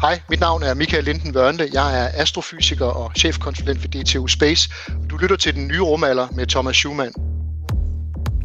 [0.00, 1.68] Hej, mit navn er Michael Linden Wørnle.
[1.72, 4.70] Jeg er astrofysiker og chefkonsulent ved DTU Space.
[5.10, 7.12] Du lytter til den nye rumalder med Thomas Schumann.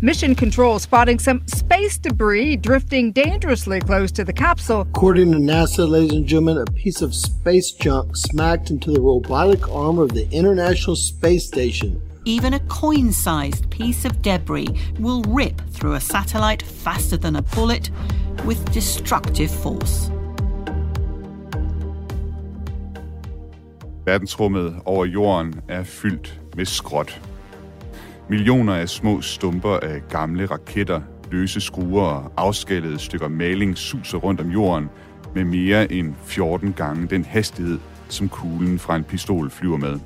[0.01, 4.79] Mission Control spotting some space debris drifting dangerously close to the capsule.
[4.79, 9.63] According to NASA, ladies and gentlemen, a piece of space junk smacked into the robotic
[9.69, 12.01] arm of the International Space Station.
[12.25, 17.41] Even a coin sized piece of debris will rip through a satellite faster than a
[17.41, 17.91] bullet
[18.45, 20.11] with destructive force.
[24.05, 27.21] Verdensrummet over jorden er fyldt med skrot.
[28.29, 31.01] Millioner af små stumper af gamle raketter,
[31.31, 34.89] løse skruer og afskallede stykker maling suser rundt om jorden
[35.35, 37.79] med mere end 14 gange den hastighed,
[38.09, 39.99] som kuglen fra en pistol flyver med.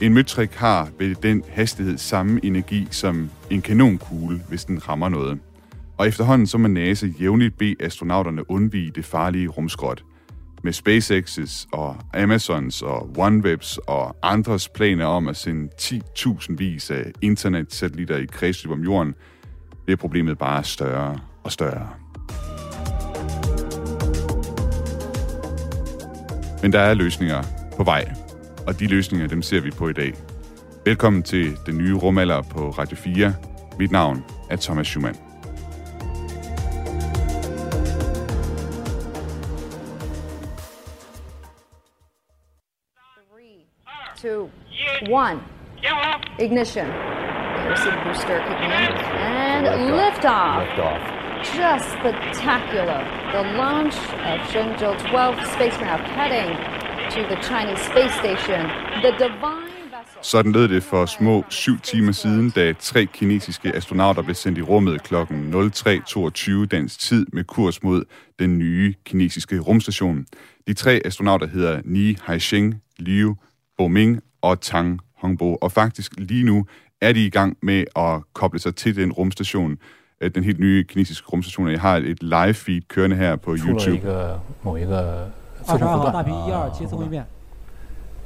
[0.00, 5.38] En møtrik har ved den hastighed samme energi som en kanonkugle, hvis den rammer noget.
[5.98, 10.04] Og efterhånden så må NASA jævnligt bede astronauterne undvige det farlige rumskrot–
[10.66, 17.12] med SpaceX's og Amazons og OneWebs og andres planer om at sende 10.000 vis af
[17.22, 19.14] internetsatellitter i kredsløb om jorden,
[19.84, 21.88] bliver problemet bare større og større.
[26.62, 27.42] Men der er løsninger
[27.76, 28.12] på vej,
[28.66, 30.14] og de løsninger, dem ser vi på i dag.
[30.84, 33.34] Velkommen til den nye rumalder på Radio 4.
[33.78, 35.25] Mit navn er Thomas Schumann.
[44.26, 44.50] Two,
[45.08, 45.38] one.
[46.38, 46.88] Ignition.
[46.88, 48.92] There's the booster kicking in.
[49.32, 49.64] And
[49.98, 50.56] liftoff.
[50.62, 51.02] Liftoff.
[51.58, 53.00] Just spectacular.
[53.34, 53.96] The launch
[54.30, 56.50] of Shenzhou 12 spacecraft heading
[57.14, 58.62] to the Chinese space station.
[59.04, 60.22] The divine vessel.
[60.22, 64.62] Sådan lød det for små syv timer siden, da tre kinesiske astronauter blev sendt i
[64.62, 65.14] rummet kl.
[65.14, 68.04] 03.22 dansk tid med kurs mod
[68.38, 70.26] den nye kinesiske rumstation.
[70.66, 73.36] De tre astronauter hedder Ni Haisheng, Liu
[73.77, 75.55] Boming og Tang Hongbo.
[75.55, 76.65] Og faktisk lige nu
[77.01, 79.77] er de i gang med at koble sig til den rumstation,
[80.21, 81.71] øh, den helt nye kinesiske rumstation.
[81.71, 83.99] Jeg har et live feed kørende her på YouTube.
[84.63, 85.31] 某一个
[85.63, 87.25] 四重复段。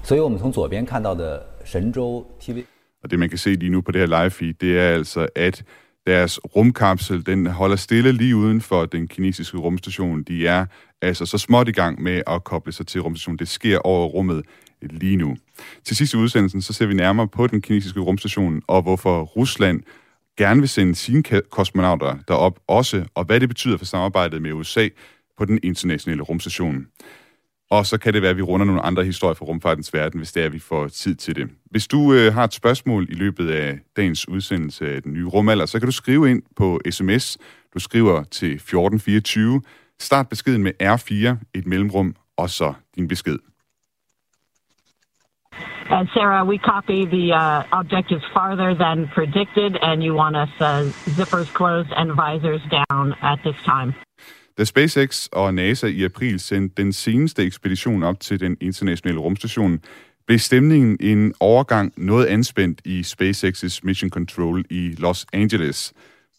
[0.04, 2.64] 所以我们从左边看到的神舟 TV。
[3.04, 5.28] Og det, man kan se lige nu på det her live feed, det er altså,
[5.36, 5.64] at
[6.08, 10.24] deres rumkapsel, den holder stille lige uden for den kinesiske rumstation.
[10.24, 10.66] De er
[11.02, 13.40] altså så småt i gang med at koble sig til rumstationen.
[13.40, 14.46] Det sker over rummet
[14.83, 15.37] lige nu.
[15.85, 19.81] Til sidst i udsendelsen, så ser vi nærmere på den kinesiske rumstation, og hvorfor Rusland
[20.39, 24.89] gerne vil sende sine kosmonauter derop også, og hvad det betyder for samarbejdet med USA
[25.39, 26.87] på den internationale rumstation.
[27.71, 30.33] Og så kan det være, at vi runder nogle andre historier fra rumfartens verden, hvis
[30.33, 31.49] det er, at vi får tid til det.
[31.71, 35.67] Hvis du øh, har et spørgsmål i løbet af dagens udsendelse af den nye rumalder,
[35.67, 37.39] så kan du skrive ind på sms.
[37.75, 39.63] Du skriver til 1424.
[40.01, 43.50] Start beskeden med R4, et mellemrum, og så din besked.
[45.91, 50.69] And Sarah, we copy the uh, objectives farther than predicted, and you want us uh,
[51.17, 53.93] zippers closed and visors down at this time.
[54.59, 59.81] Da SpaceX og NASA i april sendte den seneste ekspedition op til den internationale rumstation,
[60.27, 65.93] blev stemningen en overgang noget anspændt i SpaceX's Mission Control i Los Angeles.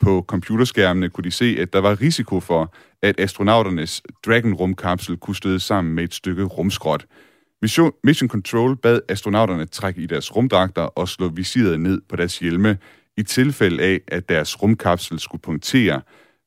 [0.03, 5.59] På computerskærmene kunne de se, at der var risiko for, at astronauternes Dragon-rumkapsel kunne støde
[5.59, 7.05] sammen med et stykke rumskrot.
[7.61, 12.39] Mission, Mission Control bad astronauterne trække i deres rumdragter og slå visiret ned på deres
[12.39, 12.77] hjelme,
[13.17, 16.01] i tilfælde af, at deres rumkapsel skulle punktere,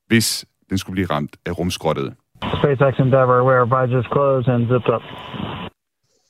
[0.07, 2.13] hvis den skulle blive ramt af rumskrottet.
[2.43, 5.01] SpaceX Endeavour, wear visors closed and zipped up.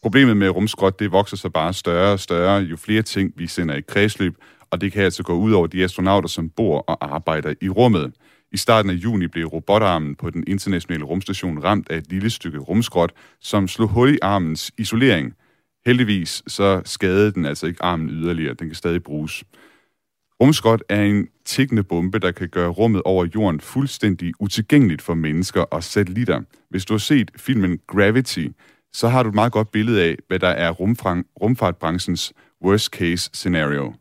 [0.04, 3.76] Problemet med rumskrot, det vokser sig bare større og større, jo flere ting vi sender
[3.76, 4.34] i kredsløb,
[4.72, 8.14] og det kan altså gå ud over de astronauter, som bor og arbejder i rummet.
[8.56, 12.58] I starten af juni blev robotarmen på den internationale rumstation ramt af et lille stykke
[12.60, 13.12] rumskrot,
[13.42, 15.34] som slog hul i armens isolering.
[15.86, 18.54] Heldigvis så skadede den altså ikke armen yderligere.
[18.54, 19.44] Den kan stadig bruges.
[20.42, 25.62] Rumskrot er en tikkende bombe, der kan gøre rummet over jorden fuldstændig utilgængeligt for mennesker
[25.62, 26.42] og satellitter.
[26.70, 28.48] Hvis du har set filmen Gravity,
[28.94, 30.72] så har du et meget godt billede af, hvad der er
[31.42, 32.34] rumfartbranchens
[32.64, 33.94] worst case scenario.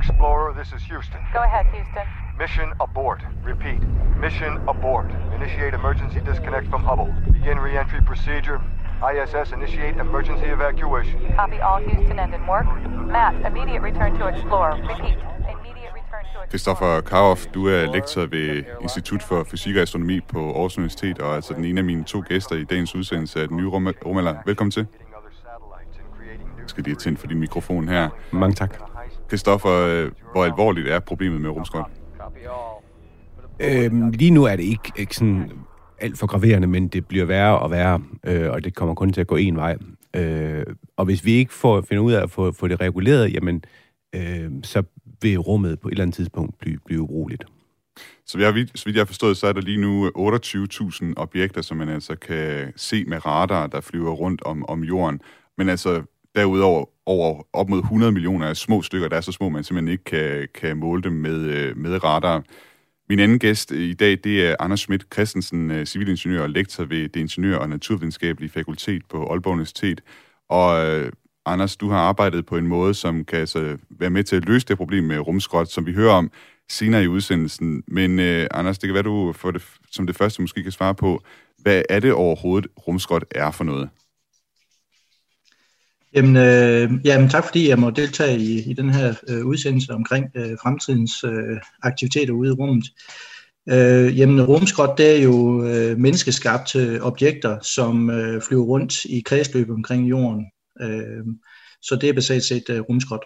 [0.00, 1.20] Explorer, this is Houston.
[1.32, 2.29] Go ahead, Houston.
[2.40, 3.20] Mission abort.
[3.44, 3.80] Repeat.
[4.18, 5.06] Mission abort.
[5.34, 7.12] Initiate emergency disconnect from Hubble.
[7.32, 8.58] Begin reentry procedure.
[9.12, 11.18] ISS initiate emergency evacuation.
[11.36, 12.66] Copy all Houston end and work.
[13.16, 14.74] Matt, immediate return to Explorer.
[14.76, 15.18] Repeat.
[15.54, 16.48] Immediate return to Explorer.
[16.48, 21.34] Christoffer Karoff, du er lektor ved Institut for Fysik og Astronomi på Aarhus Universitet, og
[21.34, 23.68] altså den ene af mine to gæster i dagens udsendelse af den nye
[24.06, 24.34] rumalder.
[24.46, 24.86] Velkommen til.
[26.58, 28.08] Jeg skal lige have tændt for din mikrofon her.
[28.30, 28.74] Mange tak.
[29.28, 31.90] Christoffer, hvor alvorligt er problemet med rumskrot?
[33.60, 35.50] Øhm, lige nu er det ikke, ikke sådan
[35.98, 39.20] alt for graverende, men det bliver værre og værre, øh, og det kommer kun til
[39.20, 39.76] at gå en vej.
[40.16, 40.66] Øh,
[40.96, 43.64] og hvis vi ikke får finder ud af at få, få det reguleret, jamen,
[44.14, 44.82] øh, så
[45.22, 47.44] vil rummet på et eller andet tidspunkt blive, blive ubrugeligt.
[48.26, 51.76] Så, jeg, så vidt jeg har forstået, så er der lige nu 28.000 objekter, som
[51.76, 55.20] man altså kan se med radar, der flyver rundt om, om jorden.
[55.58, 56.02] Men altså
[56.34, 59.92] derudover over op mod 100 millioner af små stykker, der er så små, man simpelthen
[59.92, 62.42] ikke kan, kan måle dem med, øh, med radar.
[63.08, 67.08] Min anden gæst i dag, det er Anders Schmidt Christensen, øh, civilingeniør og lektor ved
[67.08, 70.00] det Ingeniør- og Naturvidenskabelige Fakultet på Aalborg Universitet.
[70.48, 71.12] Og øh,
[71.46, 74.66] Anders, du har arbejdet på en måde, som kan altså være med til at løse
[74.66, 76.30] det problem med rumskrot, som vi hører om
[76.70, 77.82] senere i udsendelsen.
[77.88, 80.94] Men øh, Anders, det kan være, du for det, som det første måske kan svare
[80.94, 81.22] på,
[81.58, 83.88] hvad er det overhovedet, rumskrot er for noget?
[86.14, 90.26] Jamen, øh, jamen tak fordi jeg må deltage i, i den her øh, udsendelse omkring
[90.34, 92.84] øh, fremtidens øh, aktiviteter ude i rummet.
[93.68, 99.70] Øh, jamen, rumskrot det er jo øh, menneskeskabte objekter, som øh, flyver rundt i kredsløb
[99.70, 100.46] omkring jorden.
[100.80, 101.24] Øh,
[101.82, 103.24] så det er basalt set øh, rumskrot.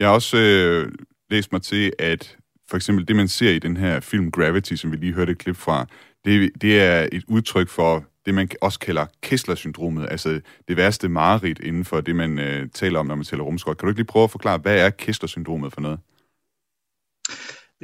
[0.00, 0.92] Jeg har også øh,
[1.30, 2.36] læst mig til, at
[2.70, 5.38] for eksempel det, man ser i den her film Gravity, som vi lige hørte et
[5.38, 5.86] klip fra,
[6.24, 11.58] det, det er et udtryk for det, man også kalder Kessler-syndromet, altså det værste mareridt
[11.58, 13.76] inden for det, man øh, taler om, når man taler rumskrot.
[13.76, 15.98] Kan du ikke lige prøve at forklare, hvad er Kessler-syndromet for noget?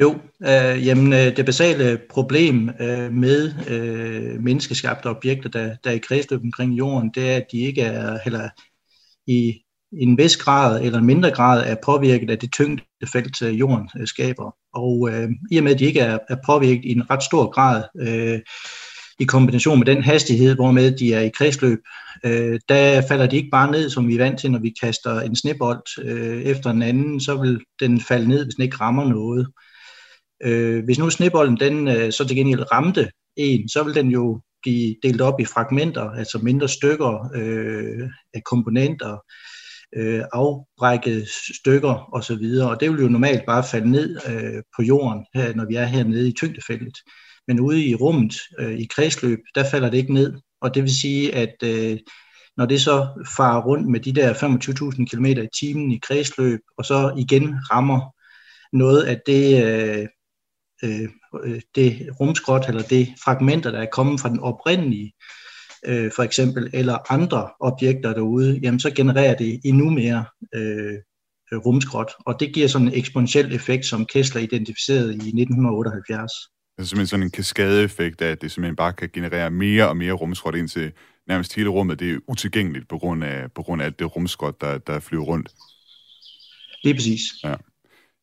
[0.00, 5.94] Jo, øh, jamen øh, det basale problem øh, med øh, menneskeskabte objekter, der, der er
[5.94, 8.49] i kredsløb omkring jorden, det er, at de ikke er heller
[9.26, 9.61] i
[9.93, 14.06] en vis grad eller en mindre grad er påvirket af det tyngdefelt, øh, jorden øh,
[14.06, 14.56] skaber.
[14.75, 17.50] Og øh, i og med, at de ikke er, er påvirket i en ret stor
[17.50, 18.41] grad, øh,
[19.19, 21.79] i kombination med den hastighed, hvormed de er i kredsløb,
[22.25, 25.21] øh, der falder de ikke bare ned, som vi er vant til, når vi kaster
[25.21, 29.09] en snebold øh, efter en anden, så vil den falde ned, hvis den ikke rammer
[29.09, 29.47] noget.
[30.45, 34.41] Øh, hvis nu snebolden den, øh, så til gengæld ramte en, så vil den jo
[34.63, 39.19] blive delt op i fragmenter, altså mindre stykker øh, af komponenter,
[39.97, 41.29] øh, afbrækket
[41.61, 45.65] stykker osv., og det vil jo normalt bare falde ned øh, på jorden, her, når
[45.65, 46.99] vi er hernede i tyngdefeltet.
[47.49, 51.00] Men ude i rummet, øh, i kredsløb, der falder det ikke ned, og det vil
[51.00, 51.99] sige, at øh,
[52.56, 56.85] når det så farer rundt med de der 25.000 km i timen i kredsløb, og
[56.85, 58.14] så igen rammer
[58.76, 60.06] noget af det, øh,
[60.85, 61.08] øh,
[61.44, 65.12] øh, det rumskrot, eller det fragmenter, der er kommet fra den oprindelige,
[65.87, 70.25] øh, for eksempel, eller andre objekter derude, jamen så genererer det endnu mere
[70.55, 70.99] øh,
[71.52, 76.32] rumskrot, og det giver sådan en eksponentiel effekt, som Kessler identificerede i 1978.
[76.79, 80.12] Altså simpelthen sådan en kaskadeeffekt af, at det simpelthen bare kan generere mere og mere
[80.12, 80.93] rumskrot ind til
[81.29, 82.00] nærmest hele rummet.
[82.00, 85.25] Det er utilgængeligt på grund af, på grund af alt det rumskrot, der, der flyver
[85.25, 85.49] rundt.
[86.85, 87.21] Det er præcis.
[87.44, 87.55] Ja.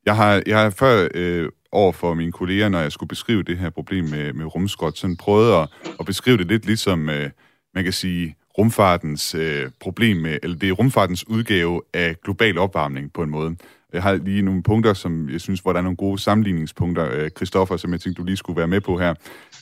[0.06, 3.58] Jeg har, jeg har før øh, over for mine kolleger, når jeg skulle beskrive det
[3.58, 5.70] her problem med, med rumskrot, sådan prøvet at,
[6.00, 7.30] at beskrive det lidt ligesom, øh,
[7.74, 13.14] man kan sige, rumfartens øh, problem med, eller det er rumfartens udgave af global opvarmning
[13.14, 13.56] på en måde.
[13.94, 17.30] Jeg har lige nogle punkter, som jeg synes, hvor der er nogle gode sammenligningspunkter, øh,
[17.36, 19.14] Kristoffer, som jeg tænkte, du lige skulle være med på her.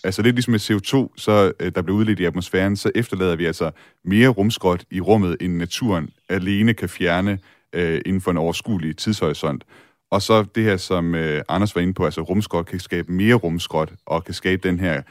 [0.04, 3.46] Altså lidt ligesom med CO2, så, øh, der bliver udledt i atmosfæren, så efterlader vi
[3.46, 3.72] altså
[4.06, 7.40] mere rumskrot i rummet, end naturen alene kan fjerne
[7.74, 9.64] øh, inden for en overskuelig tidshorisont.
[10.12, 13.36] Og så det her, som øh, Anders var inde på, altså rumskrot kan skabe mere
[13.36, 15.02] rumskrot, og kan skabe den her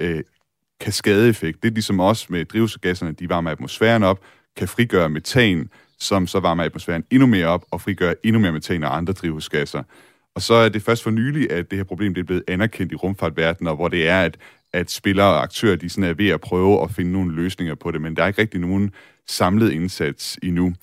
[0.00, 0.22] øh,
[0.80, 1.62] kaskadeeffekt.
[1.62, 4.20] Det er ligesom også med drivhusgasserne, de varmer atmosfæren op,
[4.56, 8.84] kan frigøre metan, som så varmer atmosfæren endnu mere op og frigør endnu mere metan
[8.84, 9.82] og andre drivhusgasser.
[10.34, 12.92] Og så er det først for nylig, at det her problem det er blevet anerkendt
[12.92, 14.36] i rumfartverdenen, hvor det er, at,
[14.72, 17.90] at spillere og aktører de sådan er ved at prøve at finde nogle løsninger på
[17.90, 18.92] det, men der er ikke rigtig nogen
[19.26, 20.74] samlet indsats endnu.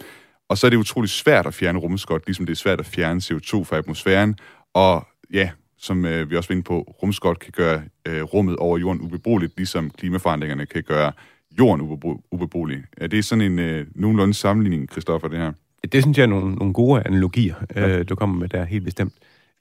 [0.50, 3.22] Og så er det utrolig svært at fjerne rumskot, ligesom det er svært at fjerne
[3.24, 4.38] CO2 fra atmosfæren.
[4.74, 8.78] Og ja, som øh, vi også var inde på, rumskot kan gøre øh, rummet over
[8.78, 11.12] jorden ubeboeligt, ligesom klimaforandringerne kan gøre
[11.60, 11.82] jorden
[12.32, 12.84] ubeboelig.
[12.98, 15.52] Er det sådan en øh, nogenlunde sammenligning, Christoffer, det her?
[15.92, 17.88] Det synes jeg er nogle, nogle gode analogier, ja.
[17.88, 19.14] øh, du kommer med der helt bestemt.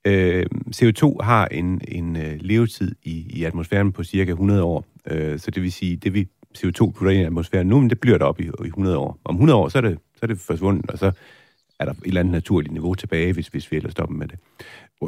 [0.07, 0.47] Øh,
[0.77, 4.87] CO2 har en, en øh, levetid i, i atmosfæren på cirka 100 år.
[5.11, 8.01] Øh, så det vil sige, det vi CO2 putter ind i atmosfæren nu, men det
[8.01, 9.19] bliver der op i, i 100 år.
[9.25, 11.13] Om 100 år, så er det, så er det forsvundet, og så
[11.81, 14.39] er der et eller andet naturligt niveau tilbage, hvis, hvis vi ellers stopper med det.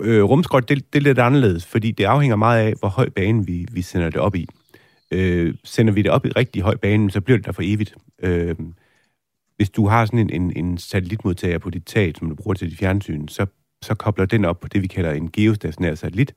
[0.03, 3.47] Øh, rumskrot, det, det er lidt anderledes, fordi det afhænger meget af, hvor høj bane
[3.47, 4.49] vi, vi sender det op i.
[5.11, 7.95] Øh, sender vi det op i rigtig høj bane, så bliver det der for evigt.
[8.23, 8.57] Øh,
[9.57, 12.71] hvis du har sådan en, en, en satellitmodtager på dit tag, som du bruger til
[12.71, 13.47] dit fjernsyn, så,
[13.83, 16.35] så kobler den op på det, vi kalder en geostationær satellit.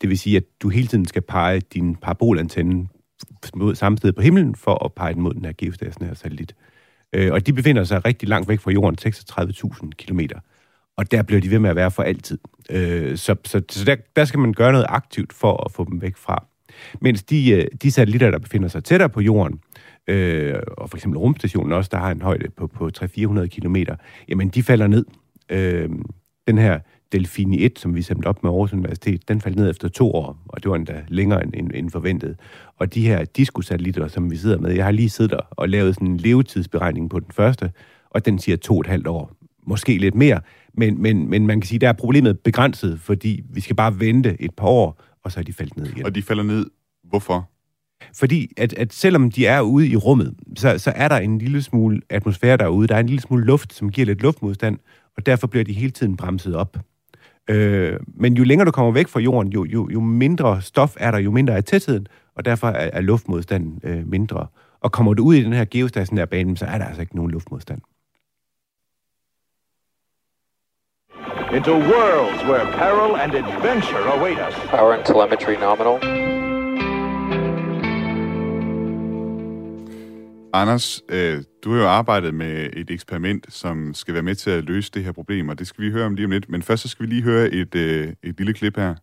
[0.00, 2.88] Det vil sige, at du hele tiden skal pege din parabolantenne
[3.54, 6.54] mod samme sted på himlen, for at pege den mod den her geostationære satellit.
[7.12, 10.20] Øh, og de befinder sig rigtig langt væk fra jorden, 36.000 km.
[10.96, 12.38] Og der bliver de ved med at være for altid.
[12.70, 16.02] Øh, så så, så der, der skal man gøre noget aktivt for at få dem
[16.02, 16.46] væk fra.
[17.00, 19.60] Mens de, øh, de satellitter, der befinder sig tættere på jorden,
[20.06, 23.76] øh, og for eksempel rumstationen også, der har en højde på, på 300-400 km,
[24.28, 25.04] jamen de falder ned.
[25.50, 25.88] Øh,
[26.46, 26.78] den her
[27.12, 30.38] Delfini 1, som vi sendte op med Aarhus Universitet, den faldt ned efter to år,
[30.48, 32.36] og det var endda længere end, end, end forventet.
[32.76, 36.08] Og de her diskosatellitter, som vi sidder med, jeg har lige siddet og lavet sådan
[36.08, 37.72] en levetidsberegning på den første,
[38.10, 39.32] og den siger to og et halvt år.
[39.66, 40.40] Måske lidt mere,
[40.74, 44.36] men, men, men man kan sige, der er problemet begrænset, fordi vi skal bare vente
[44.40, 46.04] et par år, og så er de faldet ned igen.
[46.04, 46.66] Og de falder ned,
[47.04, 47.50] hvorfor?
[48.14, 51.62] Fordi at, at selvom de er ude i rummet, så, så er der en lille
[51.62, 52.88] smule atmosfære derude.
[52.88, 54.78] Der er en lille smule luft, som giver lidt luftmodstand,
[55.16, 56.76] og derfor bliver de hele tiden bremset op.
[57.50, 61.10] Øh, men jo længere du kommer væk fra jorden, jo, jo, jo mindre stof er
[61.10, 64.46] der, jo mindre er tætheden, og derfor er, er luftmodstanden øh, mindre.
[64.80, 67.30] Og kommer du ud i den her geostationære bane, så er der altså ikke nogen
[67.30, 67.80] luftmodstand.
[71.52, 74.54] Into worlds where peril and adventure await us.
[74.68, 75.98] Power and telemetry nominal.
[80.52, 84.64] Anders, øh, du har jo arbejdet med et eksperiment, som skal være med til at
[84.64, 86.48] løse det her problem, og det skal vi høre om lige om lidt.
[86.48, 88.92] Men først så skal vi lige høre et, øh, et lille klip her.
[88.92, 89.00] 5,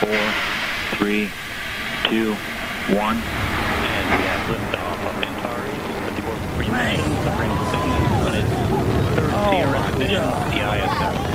[0.00, 0.08] 4,
[0.98, 1.28] 3,
[2.04, 2.26] 2, 1,
[2.90, 3.16] and
[4.10, 5.74] we have liftoff of Antares.
[9.44, 11.34] Third oh, ISS.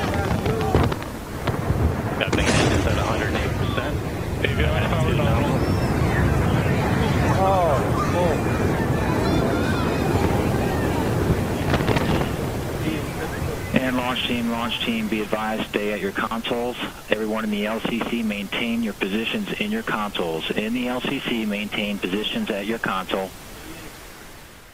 [2.19, 4.41] That thing is at 108%.
[4.41, 4.89] Maybe I'm
[7.41, 7.89] Oh.
[13.71, 16.75] And launch team, launch team, be advised, stay at your consoles.
[17.09, 20.49] Everyone in the LCC, maintain your positions in your consoles.
[20.51, 23.29] In the LCC, maintain positions at your console.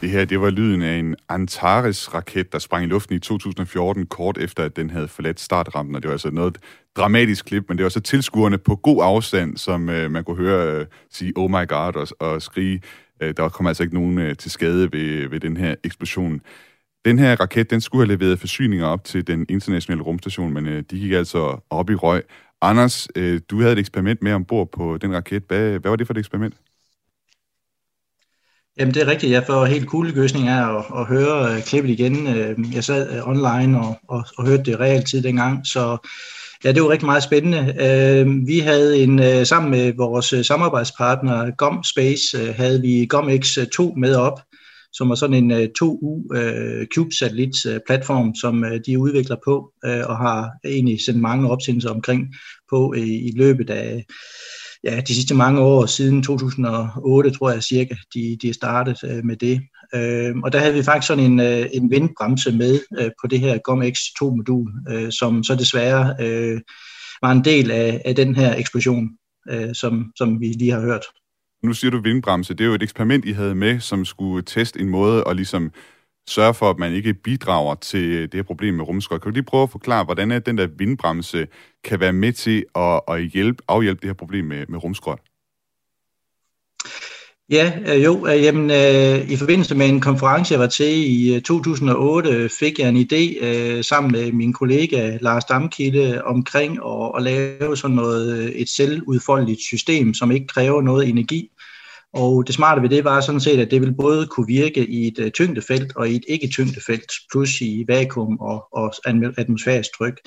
[0.05, 4.37] Det her, det var lyden af en Antares-raket, der sprang i luften i 2014, kort
[4.37, 5.95] efter, at den havde forladt startrampen.
[5.95, 6.57] Og det var altså noget
[6.97, 10.79] dramatisk klip, men det var så tilskuerne på god afstand, som øh, man kunne høre
[10.79, 12.81] øh, sige, oh my god, og, og skrige.
[13.21, 16.41] Øh, der kom altså ikke nogen øh, til skade ved, ved den her eksplosion.
[17.05, 20.83] Den her raket, den skulle have leveret forsyninger op til den internationale rumstation, men øh,
[20.91, 22.23] de gik altså op i røg.
[22.61, 25.43] Anders, øh, du havde et eksperiment med ombord på den raket.
[25.47, 26.55] Hvad, hvad var det for et eksperiment?
[28.79, 29.31] Jamen det er rigtigt.
[29.31, 32.27] Jeg får helt kuldegøsning af at, at høre uh, klippet igen.
[32.27, 35.97] Uh, jeg sad uh, online og, og, og hørte det realtid dengang, så
[36.63, 37.59] ja, det var rigtig meget spændende.
[37.59, 43.07] Uh, vi havde en uh, sammen med vores uh, samarbejdspartner GOM Space, uh, havde vi
[43.13, 44.41] GOMX2 med op,
[44.93, 49.71] som er sådan en uh, 2U uh, CubeSat uh, platform, som uh, de udvikler på
[49.87, 52.35] uh, og har egentlig sendt mange opsendelser omkring
[52.69, 54.05] på uh, i løbet af
[54.85, 59.25] ja, de sidste mange år, siden 2008 tror jeg cirka, de, de er startet øh,
[59.25, 59.61] med det.
[59.95, 63.39] Øh, og der havde vi faktisk sådan en, øh, en vindbremse med øh, på det
[63.39, 66.61] her GOM-X2-modul, øh, som så desværre øh,
[67.21, 69.09] var en del af, af den her eksplosion,
[69.49, 71.03] øh, som, som vi lige har hørt.
[71.63, 72.53] Nu siger du vindbremse.
[72.53, 75.71] Det er jo et eksperiment, I havde med, som skulle teste en måde at ligesom
[76.27, 79.21] sørge for, at man ikke bidrager til øh, det her problem med rumskrot.
[79.21, 81.47] Kan du lige prøve at forklare, hvordan er den der vindbremse
[81.83, 85.19] kan være med til at, at hjælpe, afhjælpe det her problem med, med rumskrot?
[87.49, 91.35] Ja, øh, jo, øh, jamen, øh, i forbindelse med en konference, jeg var til i
[91.35, 97.11] øh, 2008, fik jeg en idé øh, sammen med min kollega Lars Damkilde omkring at,
[97.17, 101.49] at lave sådan noget, øh, et selvudfoldeligt system, som ikke kræver noget energi.
[102.15, 105.07] Og det smarte ved det var sådan set, at det ville både kunne virke i
[105.07, 108.93] et øh, tyngdefelt og i et ikke-tyngdefelt, plus i vakuum og, og
[109.37, 110.19] atmosfærisk tryk.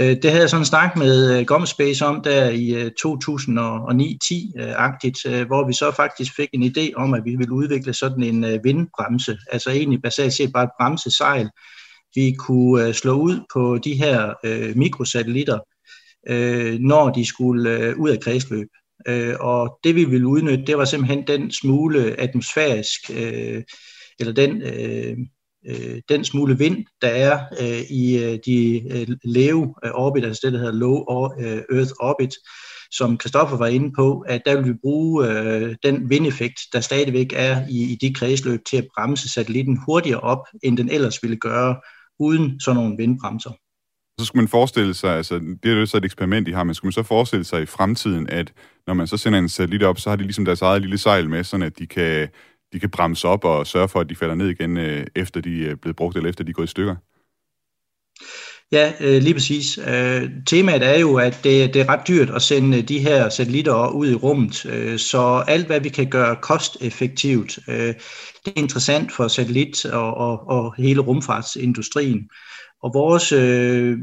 [0.00, 5.72] Øh, det havde jeg sådan snak med øh, Gomspace om der i 2009-10-agtigt, hvor vi
[5.72, 10.02] så faktisk fik en idé om, at vi ville udvikle sådan en vindbremse, altså egentlig
[10.02, 11.50] basalt set bare et bremsesejl,
[12.14, 14.34] vi kunne slå ud på de her
[14.76, 15.58] mikrosatellitter,
[16.78, 18.68] når de skulle ud af kredsløb.
[19.08, 23.62] Øh, Og det vi ville udnytte, det var simpelthen den smule atmosfærisk, øh,
[24.18, 25.16] eller den øh,
[25.66, 30.40] øh, den smule vind, der er øh, i øh, de øh, lave øh, orbit, altså
[30.44, 30.96] det, der hedder low
[31.40, 32.34] øh, earth orbit,
[32.90, 37.32] som Kristoffer var inde på, at der vil vi bruge øh, den vindeffekt, der stadigvæk
[37.36, 41.36] er i, i de kredsløb, til at bremse satellitten hurtigere op, end den ellers ville
[41.36, 41.76] gøre,
[42.18, 43.50] uden sådan nogle vindbremser.
[44.20, 46.74] Så skulle man forestille sig, altså det er jo så et eksperiment, de har, men
[46.74, 48.52] skulle man så forestille sig i fremtiden, at
[48.86, 51.30] når man så sender en satellit op, så har de ligesom deres eget lille sejl
[51.30, 52.28] med, sådan at de kan
[52.74, 55.68] de kan bremse op og sørge for, at de falder ned igen, øh, efter de
[55.68, 56.96] er blevet brugt, eller efter de er gået i stykker?
[58.72, 59.78] Ja, øh, lige præcis.
[59.78, 63.28] Øh, temaet er jo, at det, det er ret dyrt at sende øh, de her
[63.28, 69.12] satellitter ud i rummet, øh, så alt hvad vi kan gøre kosteffektivt, det er interessant
[69.12, 72.28] for satellit og, og, og hele rumfartsindustrien.
[72.84, 73.98] Og vores øh,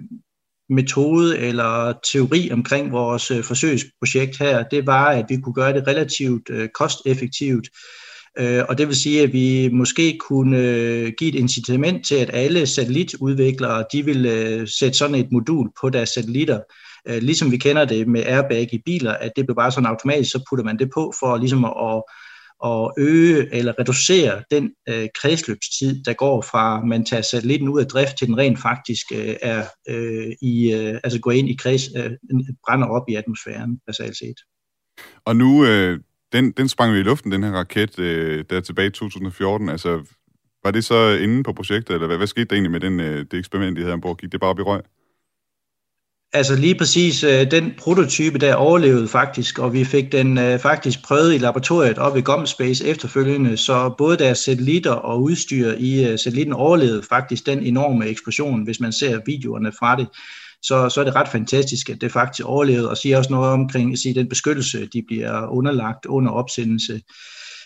[0.69, 5.88] metode eller teori omkring vores øh, forsøgsprojekt her, det var, at vi kunne gøre det
[5.88, 7.69] relativt øh, kosteffektivt.
[8.39, 12.29] Øh, og det vil sige, at vi måske kunne øh, give et incitament til, at
[12.33, 16.59] alle satellitudviklere, de vil øh, sætte sådan et modul på deres satellitter,
[17.07, 20.31] øh, ligesom vi kender det med airbag i biler, at det bliver bare sådan automatisk,
[20.31, 22.03] så putter man det på for ligesom at,
[22.65, 27.88] at øge eller reducere den øh, kredsløbstid, der går fra man tager satellitten ud af
[27.88, 31.84] drift, til den rent faktisk øh, er øh, i, øh, altså går ind i kreds,
[31.98, 32.12] øh,
[32.68, 34.38] brænder op i atmosfæren, basalt set.
[35.25, 36.00] Og nu, øh,
[36.34, 39.70] den, den sprang vi i luften, den her raket, øh, der tilbage i 2014.
[39.70, 40.03] Altså,
[40.63, 43.25] var det så inde på projektet, eller hvad, hvad skete der egentlig med den, øh,
[43.32, 44.18] det eksperiment, de havde ombord?
[44.18, 44.82] Gik det bare op i røg?
[46.33, 51.03] Altså lige præcis øh, den prototype der overlevede faktisk, og vi fik den øh, faktisk
[51.03, 56.19] prøvet i laboratoriet op i GomSpace efterfølgende, så både deres satellitter og udstyr i øh,
[56.19, 60.07] satellitten overlevede faktisk den enorme eksplosion, hvis man ser videoerne fra det.
[60.63, 63.97] Så, så er det ret fantastisk, at det faktisk overlevede, og siger også noget omkring
[63.97, 66.93] siger, den beskyttelse, de bliver underlagt under opsendelse.
[66.93, 67.00] Øh,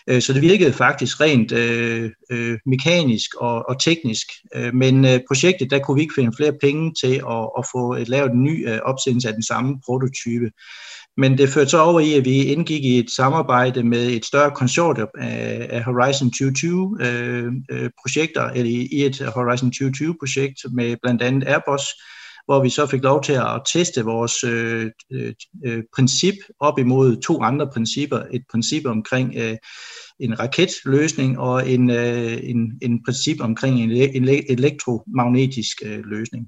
[0.08, 4.28] Øh, så det virkede faktisk rent øh, øh, mekanisk og, og teknisk.
[4.56, 7.94] Øh, men øh, projektet, der kunne vi ikke finde flere penge til at, at få
[7.94, 10.52] et, lavet en ny øh, opsendelse af den samme prototype.
[11.18, 14.52] Men det førte så over i, at vi indgik i et samarbejde med et større
[14.52, 20.96] konsortium af, af Horizon 2020 øh, øh, projekter, eller i et Horizon 2020 projekt med
[21.04, 21.84] blandt andet Airbus,
[22.46, 25.34] hvor vi så fik lov til at teste vores øh, øh,
[25.66, 28.24] øh, princip op imod to andre principper.
[28.34, 29.58] Et princip omkring øh,
[30.20, 36.48] en raketløsning og en, øh, en, en princip omkring en, en elektromagnetisk øh, løsning.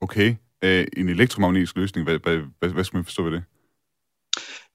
[0.00, 3.42] Okay, øh, en elektromagnetisk løsning, hvad, hvad, hvad, hvad skal man forstå ved det?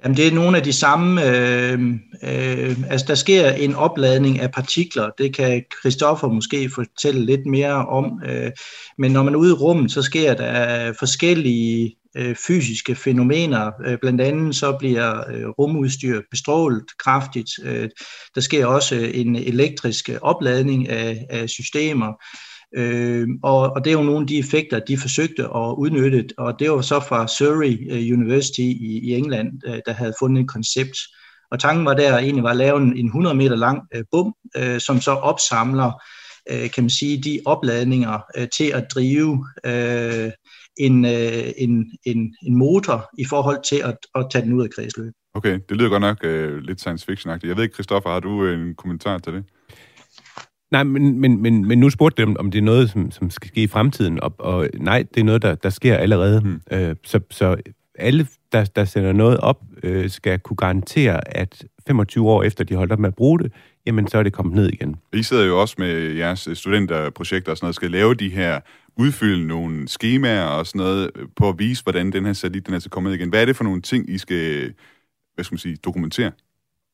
[0.04, 1.80] Jamen, det er nogle af de samme, øh,
[2.24, 7.88] øh, altså der sker en opladning af partikler, det kan Christoffer måske fortælle lidt mere
[7.88, 8.52] om, øh,
[8.98, 13.72] men når man er ude i rummet, så sker der øh, forskellige øh, fysiske fænomener.
[13.86, 17.50] Øh, blandt andet så bliver øh, rumudstyr bestrålet kraftigt.
[17.64, 17.90] Øh,
[18.36, 22.14] der sker også øh, en elektrisk opladning af, af systemer.
[22.78, 26.60] Øh, og, og det er jo nogle af de effekter, de forsøgte at udnytte, og
[26.60, 30.50] det var så fra Surrey øh, University i, i England, øh, der havde fundet et
[30.50, 30.98] koncept.
[31.52, 34.34] Og tanken var der egentlig var at lave en, en 100 meter lang øh, bum,
[34.58, 35.92] øh, som så opsamler,
[36.52, 40.32] øh, kan man sige, de opladninger øh, til at drive øh,
[40.78, 44.70] en, øh, en, en, en motor i forhold til at, at tage den ud af
[44.70, 45.14] kredsløb.
[45.34, 47.48] Okay, det lyder godt nok øh, lidt science fiction-agtigt.
[47.48, 49.44] Jeg ved ikke, Christoffer, har du en kommentar til det?
[50.72, 53.48] Nej, men, men, men, men nu spurgte du, om det er noget, som, som skal
[53.48, 56.42] ske i fremtiden, og, og nej, det er noget, der, der sker allerede.
[56.42, 56.62] Hmm.
[56.72, 57.58] Øh, så, så
[57.96, 62.76] alle, der, der sender noget op, øh, skal kunne garantere, at 25 år efter de
[62.76, 63.52] holder op med at bruge det,
[63.86, 64.96] jamen så er det kommet ned igen.
[65.14, 68.60] I sidder jo også med jeres studenterprojekter og sådan noget, skal lave de her,
[68.98, 72.80] udfylde nogle skemaer og sådan noget, på at vise, hvordan den her satellit den er
[72.80, 73.30] så kommet igen.
[73.30, 74.74] Hvad er det for nogle ting, I skal,
[75.36, 76.32] hvad skal man sige, dokumentere?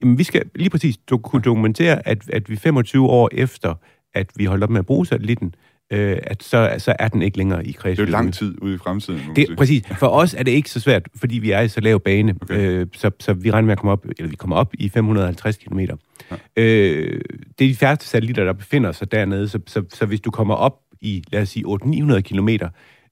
[0.01, 3.73] Jamen, vi skal lige præcis do- kunne dokumentere, at, at vi 25 år efter,
[4.13, 5.55] at vi holdt op med at bruge satellitten,
[5.93, 8.07] øh, at så, så er den ikke længere i kredsløbet.
[8.07, 9.21] Det er jo lang tid ude i fremtiden.
[9.35, 9.83] Det, præcis.
[9.99, 12.57] For os er det ikke så svært, fordi vi er i så lav bane, okay.
[12.57, 15.57] øh, så, så vi regner med at komme op, eller vi kommer op i 550
[15.57, 15.79] km.
[15.79, 15.87] Ja.
[16.57, 17.21] Øh,
[17.59, 20.55] det er de færreste satellitter, der befinder sig dernede, så, så, så hvis du kommer
[20.55, 22.49] op i, lad os sige, 800-900 km,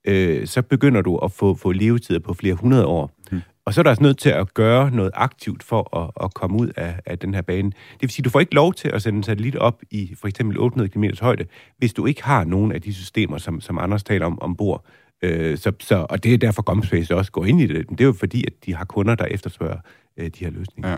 [0.05, 3.11] øh, så begynder du at få, få levetider på flere hundrede år.
[3.31, 3.41] Hmm.
[3.65, 6.57] Og så er der altså nødt til at gøre noget aktivt for at, at komme
[6.59, 7.69] ud af, af den her bane.
[7.69, 10.27] Det vil sige, du får ikke lov til at sende en satellit op i for
[10.27, 11.45] eksempel 800 km højde,
[11.77, 14.85] hvis du ikke har nogen af de systemer, som, som Anders taler om ombord.
[15.21, 17.89] Øh, så, så, og det er derfor GomSpace også går ind i det.
[17.89, 19.77] Det er jo fordi, at de har kunder, der efterspørger
[20.17, 20.89] øh, de her løsninger.
[20.89, 20.97] Ja.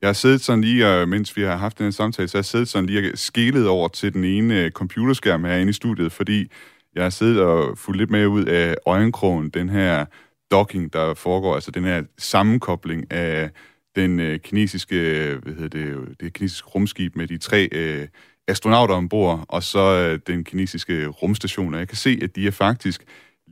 [0.00, 2.42] Jeg har siddet sådan lige, mens vi har haft den her samtale, så jeg har
[2.42, 6.50] siddet sådan lige og skælet over til den ene øh, computerskærm herinde i studiet, fordi
[6.95, 10.05] jeg har siddet og fulgt lidt med ud af øjenkrogen, den her
[10.51, 13.49] docking, der foregår, altså den her sammenkobling af
[13.95, 14.95] den øh, kinesiske,
[15.43, 18.07] hvad hedder det, det kinesiske rumskib med de tre øh,
[18.47, 21.73] astronauter ombord, og så øh, den kinesiske rumstation.
[21.73, 23.03] Og jeg kan se, at de er faktisk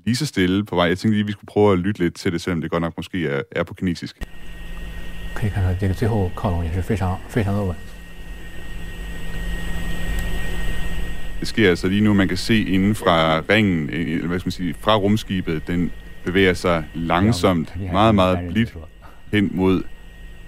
[0.06, 0.86] lige så stille på vej.
[0.86, 2.82] Jeg tænkte lige, at vi skulle prøve at lytte lidt til det, selvom det godt
[2.82, 4.18] nok måske er, er på kinesisk.
[5.38, 7.91] 可以看到这个最后靠拢也是非常非常的稳。
[11.43, 13.87] Det sker altså lige nu, man kan se inden fra ringen,
[14.27, 15.93] hvad skal man sige, fra rumskibet, den
[16.25, 18.75] bevæger sig langsomt, meget, meget blidt
[19.33, 19.83] hen mod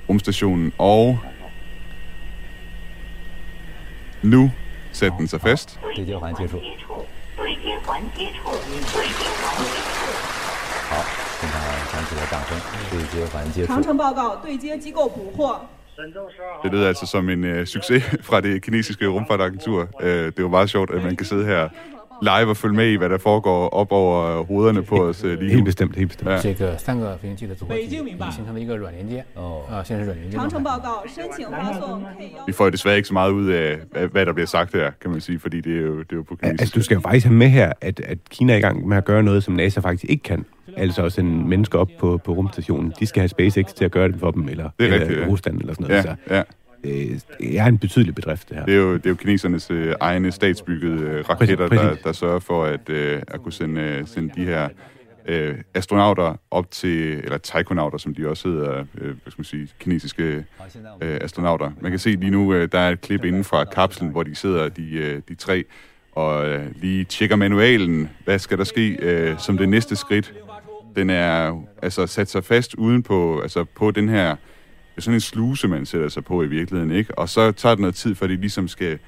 [0.09, 1.19] rumstationen, og
[4.23, 4.51] nu
[4.93, 5.81] sætter den sig fast.
[5.97, 6.07] Det
[16.63, 19.89] det lyder altså som en øh, succes fra det kinesiske rumfartagentur.
[20.01, 21.69] Øh, det er jo meget sjovt, at man kan sidde her
[22.22, 25.48] live og følge med i, hvad der foregår op over hovederne på os lige nu.
[25.48, 26.30] Helt bestemt, helt bestemt.
[26.30, 26.38] Ja.
[26.38, 27.90] 这个三个飞行器的组合体
[28.32, 30.38] 形成了一个软连接，哦，啊，现在是软连接。
[30.38, 32.04] 长城报告申请发送
[32.48, 33.78] Vi får desværre ikke så meget ud af,
[34.12, 36.24] hvad der bliver sagt her, kan man sige, fordi det er jo, det er jo
[36.24, 36.62] på kinesisk.
[36.62, 38.98] Altså, du skal jo faktisk have med her, at, at Kina er i gang med
[38.98, 40.46] at gøre noget, som NASA faktisk ikke kan.
[40.78, 42.94] Altså at sende mennesker op på, på rumstationen.
[43.00, 45.20] De skal have SpaceX til at gøre det for dem, eller, det er eller rigtigt,
[45.20, 45.28] ja.
[45.28, 46.18] Rusland eller sådan noget.
[46.30, 46.44] Ja, ja.
[46.85, 48.65] Det er en betydelig bedrift, det her.
[48.65, 51.81] Det er jo, det er jo kinesernes øh, egne statsbyggede øh, raketter, Præcis.
[51.81, 54.69] der, der sørger for at, øh, at kunne sende, øh, sende de her
[55.27, 59.69] øh, astronauter op til, eller taikonauter, som de også hedder, øh, hvad skal man sige,
[59.81, 60.45] kinesiske
[61.03, 61.71] øh, astronauter.
[61.81, 64.35] Man kan se lige nu, øh, der er et klip inden fra kapslen, hvor de
[64.35, 65.65] sidder, de, øh, de tre,
[66.13, 68.11] og øh, lige tjekker manualen.
[68.25, 70.35] Hvad skal der ske øh, som det næste skridt?
[70.97, 74.37] Den er altså sat sig fast uden på, altså på den her er
[74.99, 77.19] sådan en sluse, man sætter sig på i virkeligheden, ikke?
[77.19, 78.99] Og så tager det noget tid, for det ligesom skal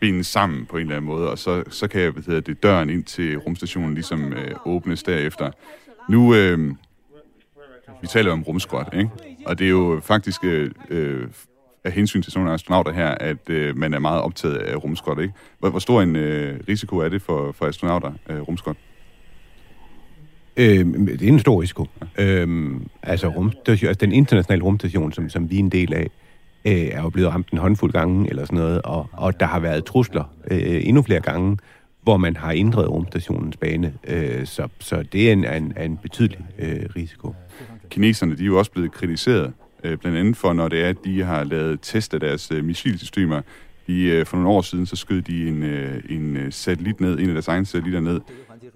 [0.00, 2.90] binde sammen på en eller anden måde, og så, så kan hvad hedder det, døren
[2.90, 5.50] ind til rumstationen ligesom øh, åbnes derefter.
[6.10, 6.74] Nu, øh,
[8.00, 9.10] vi taler om rumskrot, ikke?
[9.46, 11.28] Og det er jo faktisk øh, øh,
[11.84, 15.20] af hensyn til sådan nogle astronauter her, at øh, man er meget optaget af rumskrot,
[15.20, 15.34] ikke?
[15.58, 18.76] Hvor, hvor stor en øh, risiko er det for, for astronauter, øh, rumskrot?
[20.56, 21.86] Øh, det er en stor risiko.
[22.18, 26.10] Øh, altså, rumstation, altså den internationale rumstation, som, som vi er en del af,
[26.64, 29.60] øh, er jo blevet ramt en håndfuld gange eller sådan noget, og, og der har
[29.60, 31.58] været trusler øh, endnu flere gange,
[32.02, 33.94] hvor man har ændret rumstationens bane.
[34.08, 37.34] Øh, så, så det er en, en, en betydelig øh, risiko.
[37.90, 39.52] Kineserne de er jo også blevet kritiseret,
[39.84, 42.64] øh, blandt andet for, når det er, at de har lavet test af deres øh,
[42.64, 43.40] missilsystemer.
[43.86, 47.18] De, øh, for nogle år siden, så skød de en, øh, en øh, satellit ned,
[47.18, 48.20] en af deres egne satellitter ned.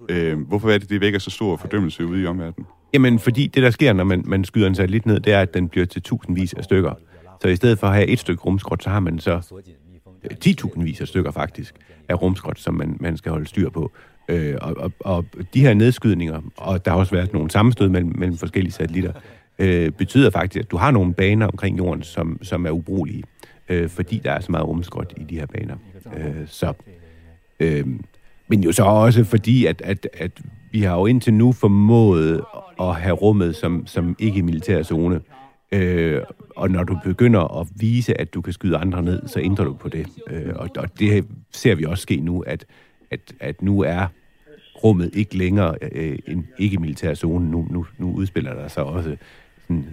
[0.09, 2.67] Øh, hvorfor er det, det vækker så stor fordømmelse ude i omverdenen?
[2.93, 5.53] Jamen, fordi det, der sker, når man, man skyder en satellit ned, det er, at
[5.53, 6.93] den bliver til tusindvis af stykker.
[7.41, 9.61] Så i stedet for at have et stykke rumskrot, så har man så
[10.23, 11.75] øh, 10.000 vis af stykker faktisk
[12.09, 13.91] af rumskrot, som man, man skal holde styr på.
[14.27, 18.13] Øh, og, og, og de her nedskydninger, og der har også været nogle sammenstød mellem,
[18.15, 19.11] mellem forskellige satellitter,
[19.59, 23.23] øh, betyder faktisk, at du har nogle baner omkring jorden, som, som er ubrugelige,
[23.69, 25.75] øh, fordi der er så meget rumskrot i de her baner.
[26.17, 26.73] Øh, så,
[27.59, 27.85] øh,
[28.51, 30.31] men jo så også fordi, at, at, at
[30.71, 32.41] vi har jo indtil nu formået
[32.79, 35.21] at have rummet som, som ikke-militær zone.
[35.71, 36.21] Øh,
[36.55, 39.73] og når du begynder at vise, at du kan skyde andre ned, så ændrer du
[39.73, 40.07] på det.
[40.29, 42.65] Øh, og, og det ser vi også ske nu, at,
[43.11, 44.07] at, at nu er
[44.83, 47.51] rummet ikke længere øh, en ikke-militær zone.
[47.51, 49.15] Nu, nu, nu udspiller der sig også
[49.61, 49.85] sådan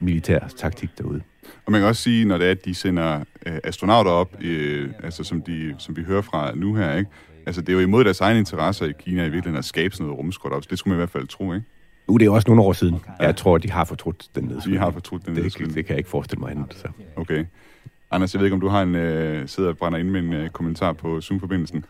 [0.00, 1.20] militær taktik derude.
[1.66, 4.90] Og man kan også sige, når det er, at de sender øh, astronauter op, øh,
[5.02, 7.10] altså som, de, som vi hører fra nu her, ikke?
[7.46, 10.06] Altså, det er jo imod deres egne interesser i Kina i virkeligheden at skabe sådan
[10.06, 10.70] noget rumskrot op.
[10.70, 11.66] Det skulle man i hvert fald tro, ikke?
[12.08, 13.00] Nu det er også nogle år siden.
[13.20, 14.80] Jeg tror, de har fortrudt den nedskydning.
[14.80, 15.68] De har fortrudt den nedskydning.
[15.68, 16.74] Det, det kan jeg ikke forestille mig andet.
[16.74, 16.88] Så.
[17.16, 17.44] Okay.
[18.10, 20.32] Anders, jeg ved ikke, om du har en, øh, sidder og brænder ind med en
[20.32, 21.84] øh, kommentar på Zoom-forbindelsen.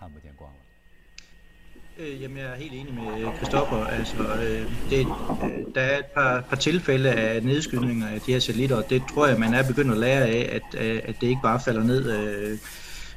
[1.98, 3.84] Øh, jamen, jeg er helt enig med Christoffer.
[3.84, 8.38] Altså, øh, det, øh, der er et par, par tilfælde af nedskydninger af de her
[8.38, 11.26] satellitter, og det tror jeg, man er begyndt at lære af, at, øh, at det
[11.26, 12.10] ikke bare falder ned.
[12.18, 12.58] Øh,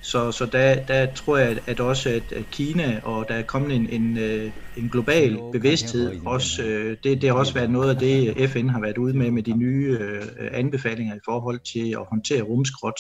[0.02, 3.76] så, så der, der tror jeg, at også at, at Kina, og der er kommet
[3.76, 8.00] en, en, øh, en global bevidsthed, også, øh, det, det har også været noget af
[8.00, 12.06] det, FN har været ude med, med de nye øh, anbefalinger i forhold til at
[12.10, 13.00] håndtere rumskrot.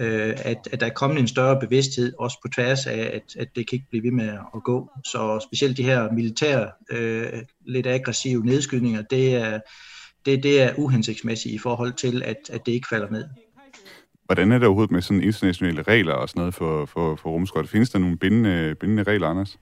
[0.00, 3.48] Øh, at, at der er kommet en større bevidsthed, også på tværs af, at, at
[3.56, 4.90] det kan ikke blive ved med at gå.
[5.04, 9.60] Så specielt de her militære, øh, lidt aggressive nedskydninger, det er,
[10.26, 13.24] det, det er uhensigtsmæssigt i forhold til, at, at det ikke falder ned.
[14.28, 17.68] Hvordan er det overhovedet med sådan internationale regler og sådan noget for, for, for rumskrot?
[17.68, 19.58] Findes der nogle bindende, bindende regler, Anders?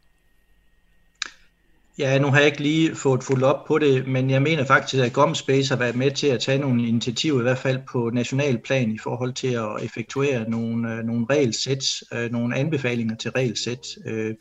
[1.99, 5.03] Ja, nu har jeg ikke lige fået fuldt op på det, men jeg mener faktisk,
[5.03, 8.59] at GomSpace har været med til at tage nogle initiativer, i hvert fald på national
[8.59, 13.87] plan, i forhold til at effektuere nogle, øh, nogle regelsæt, øh, nogle anbefalinger til regelsæt.
[14.07, 14.35] Øh,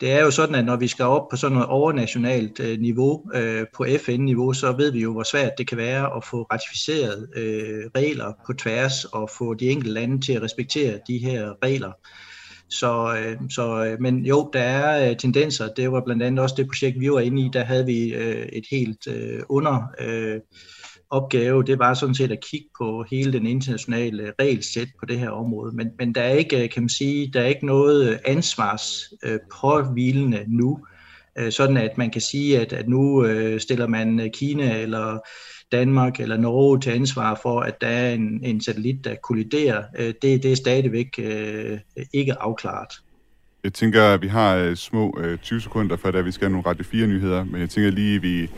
[0.00, 3.30] det er jo sådan, at når vi skal op på sådan noget overnationalt øh, niveau,
[3.34, 7.28] øh, på FN-niveau, så ved vi jo, hvor svært det kan være at få ratificeret
[7.36, 11.92] øh, regler på tværs og få de enkelte lande til at respektere de her regler.
[12.70, 15.68] Så, øh, så, øh, men jo, der er øh, tendenser.
[15.68, 17.50] Det var blandt andet også det projekt, vi var inde i.
[17.52, 20.40] Der havde vi øh, et helt øh, under øh,
[21.14, 25.30] opgave, det var sådan set at kigge på hele den internationale regelsæt på det her
[25.30, 25.76] område.
[25.76, 30.38] Men, men der er ikke, øh, kan man sige, der er ikke noget øh, ansvarspåvilende
[30.38, 30.78] øh, nu,
[31.50, 33.26] sådan at man kan sige, at, at nu
[33.58, 35.18] stiller man Kina eller
[35.72, 39.82] Danmark eller Norge til ansvar for, at der er en, en satellit, der kolliderer.
[39.98, 41.20] Det, det er stadigvæk
[42.12, 42.88] ikke afklaret.
[43.64, 47.44] Jeg tænker, at vi har små 20 sekunder, før vi skal have nogle Radio 4-nyheder,
[47.44, 48.50] men jeg tænker lige, at vi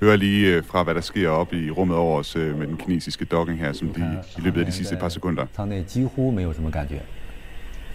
[0.00, 2.76] hører lige øh, fra, hvad der sker op i rummet over os øh, med den
[2.76, 5.46] kinesiske docking her, som de i løbet af de sidste par sekunder.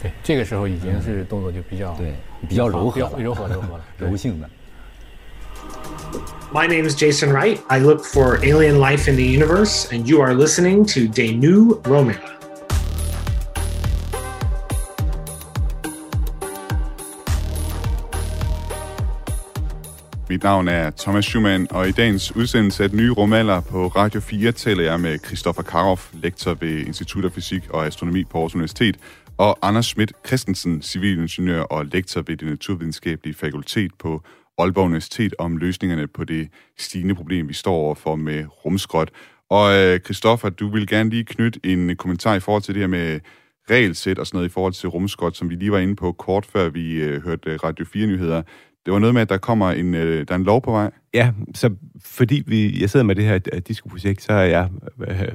[0.02, 2.15] 对，这个时候已经是动作就比较对
[2.50, 4.50] 比较柔和柔和柔和了，柔性的。
[6.52, 7.60] My name is Jason Wright.
[7.70, 11.80] I look for alien life in the universe, and you are listening to De New
[20.29, 24.21] Mit navn er Thomas Schumann, og i dagens udsendelse af Den Nye Rumalder på Radio
[24.21, 28.55] 4 taler jeg med Christoffer Karoff, lektor ved Institut for Fysik og Astronomi på Aarhus
[28.55, 28.97] Universitet,
[29.39, 34.23] og Anders Schmidt Christensen, civilingeniør og lektor ved det naturvidenskabelige fakultet på
[34.59, 39.11] Aalborg Universitet om løsningerne på det stigende problem, vi står overfor med rumskrot.
[39.51, 42.89] Og øh, Christoffer, du vil gerne lige knytte en kommentar i forhold til det her
[42.89, 43.21] med
[43.71, 46.47] regelsæt og sådan noget i forhold til rumskrot, som vi lige var inde på kort
[46.47, 48.43] før vi øh, hørte Radio 4-nyheder.
[48.87, 50.90] Det var noget med, at der kommer en, øh, der er en lov på vej.
[51.14, 51.70] Ja, så
[52.05, 54.68] fordi vi, jeg sidder med det her diskoprojekt, så er jeg,
[55.09, 55.29] øh,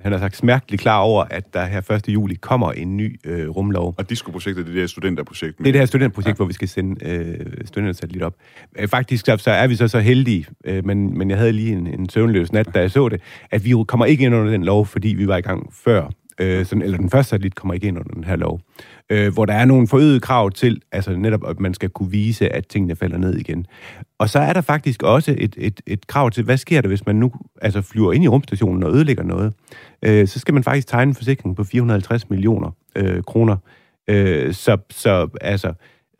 [0.00, 2.08] han har sagt, smerteligt klar over, at der her 1.
[2.08, 3.94] juli kommer en ny øh, rumlov.
[3.98, 5.58] Og diskoprojektet, det er det her studenterprojekt?
[5.58, 6.36] Det er det her studenterprojekt, ja.
[6.36, 8.34] hvor vi skal sende øh, studentersatellit op.
[8.78, 11.72] Øh, faktisk så, så er vi så så heldige, øh, men, men jeg havde lige
[11.72, 14.64] en, en søvnløs nat, da jeg så det, at vi kommer ikke ind under den
[14.64, 16.10] lov, fordi vi var i gang før.
[16.40, 19.32] Øh, sådan, eller den første satellit kommer ikke ind under den her lov øh, øh,
[19.32, 22.66] hvor der er nogle forøgede krav til, altså netop, at man skal kunne vise, at
[22.66, 23.66] tingene falder ned igen.
[24.18, 27.06] Og så er der faktisk også et, et, et krav til, hvad sker der, hvis
[27.06, 29.52] man nu altså, flyver ind i rumstationen og ødelægger noget?
[30.02, 33.56] Øh, så skal man faktisk tegne en forsikring på 450 millioner øh, kroner.
[34.08, 35.72] Øh, så, så altså,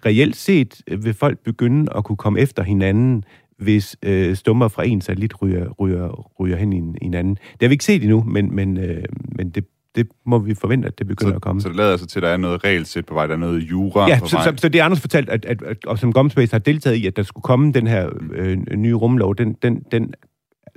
[0.06, 3.24] reelt set øh, vil folk begynde at kunne komme efter hinanden,
[3.58, 7.34] hvis øh, stummer fra en satellit ryger, ryger, ryger hen i en, i en anden.
[7.34, 9.04] Det har vi ikke set endnu, men, men, øh,
[9.36, 9.64] men det,
[9.96, 11.60] det må vi forvente, at det begynder så, at komme.
[11.60, 13.60] Så det lader altså til, at der er noget regelsæt på vej, der er noget
[13.60, 14.44] jura ja, på så, vej?
[14.44, 17.06] så, så det er Anders fortalt, at, at, at, og som Gomspace har deltaget i,
[17.06, 20.14] at der skulle komme den her øh, nye rumlov, den, den, den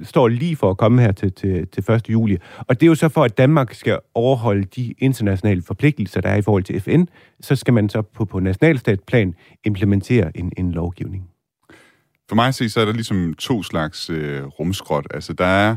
[0.04, 2.10] står lige for at komme her til, til, til 1.
[2.10, 2.38] juli.
[2.58, 6.36] Og det er jo så for, at Danmark skal overholde de internationale forpligtelser, der er
[6.36, 7.04] i forhold til FN,
[7.42, 9.34] så skal man så på, på nationalstatsplan
[9.66, 11.30] implementere en, en lovgivning.
[12.30, 15.08] For mig at se, så er der ligesom to slags øh, rumskrot.
[15.14, 15.76] Altså, der er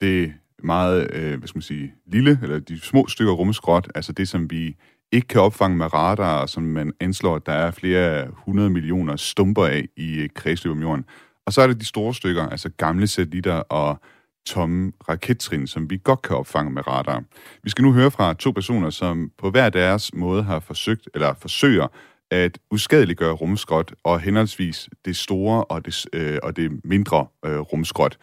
[0.00, 0.32] det
[0.64, 4.50] meget, øh, hvad skal man sige, lille, eller de små stykker rumskrot, altså det, som
[4.50, 4.76] vi
[5.12, 9.16] ikke kan opfange med radar, og som man anslår, at der er flere hundrede millioner
[9.16, 11.04] stumper af i øh, kredsløb om jorden.
[11.46, 14.00] Og så er det de store stykker, altså gamle satellitter og
[14.46, 17.22] tomme rakettrin, som vi godt kan opfange med radar.
[17.62, 21.34] Vi skal nu høre fra to personer, som på hver deres måde har forsøgt, eller
[21.40, 21.86] forsøger,
[22.30, 28.16] at uskadeliggøre rumskrot, og henholdsvis det store og det, øh, og det mindre øh, rumskrot.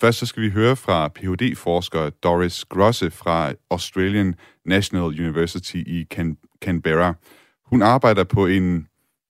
[0.00, 4.34] Først så skal vi høre fra Ph.D.-forsker Doris Grosse fra Australian
[4.64, 7.14] National University i Can- Canberra.
[7.66, 8.86] Hun arbejder på en,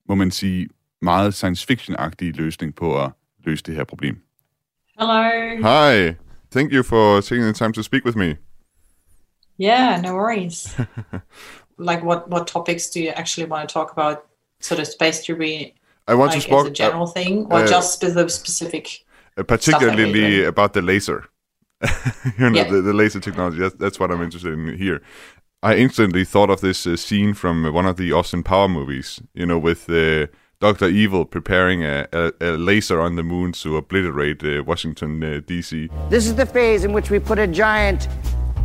[0.08, 0.68] må man sige,
[1.02, 3.10] meget science fiction-agtig løsning på at
[3.44, 4.18] løse det her problem.
[4.98, 5.22] Hello.
[5.56, 6.14] Hi.
[6.50, 8.36] Thank you for taking the time to speak with me.
[9.60, 10.76] Yeah, no worries.
[11.90, 14.16] like what what topics do you actually want to talk about?
[14.60, 15.74] Sort of space debris
[16.08, 18.86] I want like to speak as a general uh, thing, or uh, just the specific
[19.36, 21.26] Uh, particularly about the laser.
[22.38, 22.70] you know, Yeah.
[22.70, 23.58] the, the laser technology.
[23.58, 25.00] That's, that's what I'm interested in here.
[25.62, 29.44] I instantly thought of this uh, scene from one of the Austin Power movies, you
[29.46, 30.26] know, with uh,
[30.58, 30.88] Dr.
[30.88, 35.88] Evil preparing a, a, a laser on the moon to obliterate uh, Washington, uh, D.C.
[36.08, 38.08] This is the phase in which we put a giant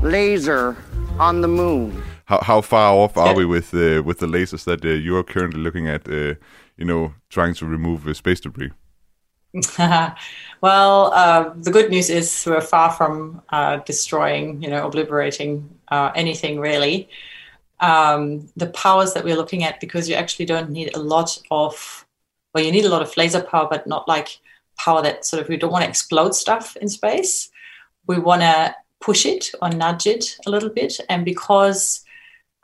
[0.02, 0.76] laser
[1.20, 2.02] on the moon.
[2.26, 5.24] How, how far off are we with uh, with the lasers that uh, you are
[5.24, 6.34] currently looking at, uh,
[6.76, 8.72] you know, trying to remove uh, space debris?
[10.66, 16.12] well, uh, the good news is we're far from uh, destroying, you know, obliterating uh,
[16.16, 17.08] anything really.
[17.82, 22.08] Um, the powers that we're looking at, because you actually don't need a lot of,
[22.52, 24.40] well, you need a lot of laser power, but not like
[24.76, 27.52] power that sort of, we don't want to explode stuff in space.
[28.08, 31.00] We want to push it or nudge it a little bit.
[31.10, 32.04] And because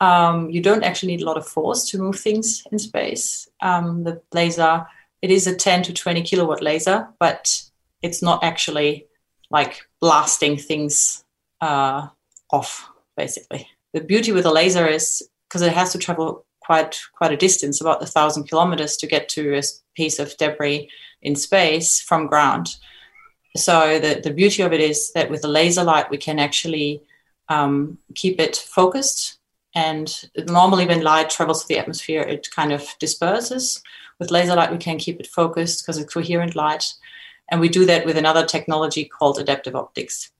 [0.00, 4.02] um, you don't actually need a lot of force to move things in space, um,
[4.02, 4.88] the laser
[5.22, 7.62] it is a 10 to 20 kilowatt laser, but
[8.02, 9.06] it's not actually
[9.50, 11.24] like blasting things
[11.60, 12.08] uh,
[12.50, 13.68] off, basically.
[13.94, 17.80] The beauty with a laser is because it has to travel quite quite a distance,
[17.80, 19.62] about a thousand kilometers, to get to a
[19.94, 22.76] piece of debris in space from ground.
[23.56, 27.02] So the, the beauty of it is that with a laser light, we can actually
[27.48, 29.38] um, keep it focused.
[29.74, 30.14] And
[30.48, 33.82] normally, when light travels through the atmosphere, it kind of disperses.
[34.18, 36.94] With laser light, we can keep it focused because it's coherent light.
[37.50, 40.30] And we do that with another technology called adaptive optics.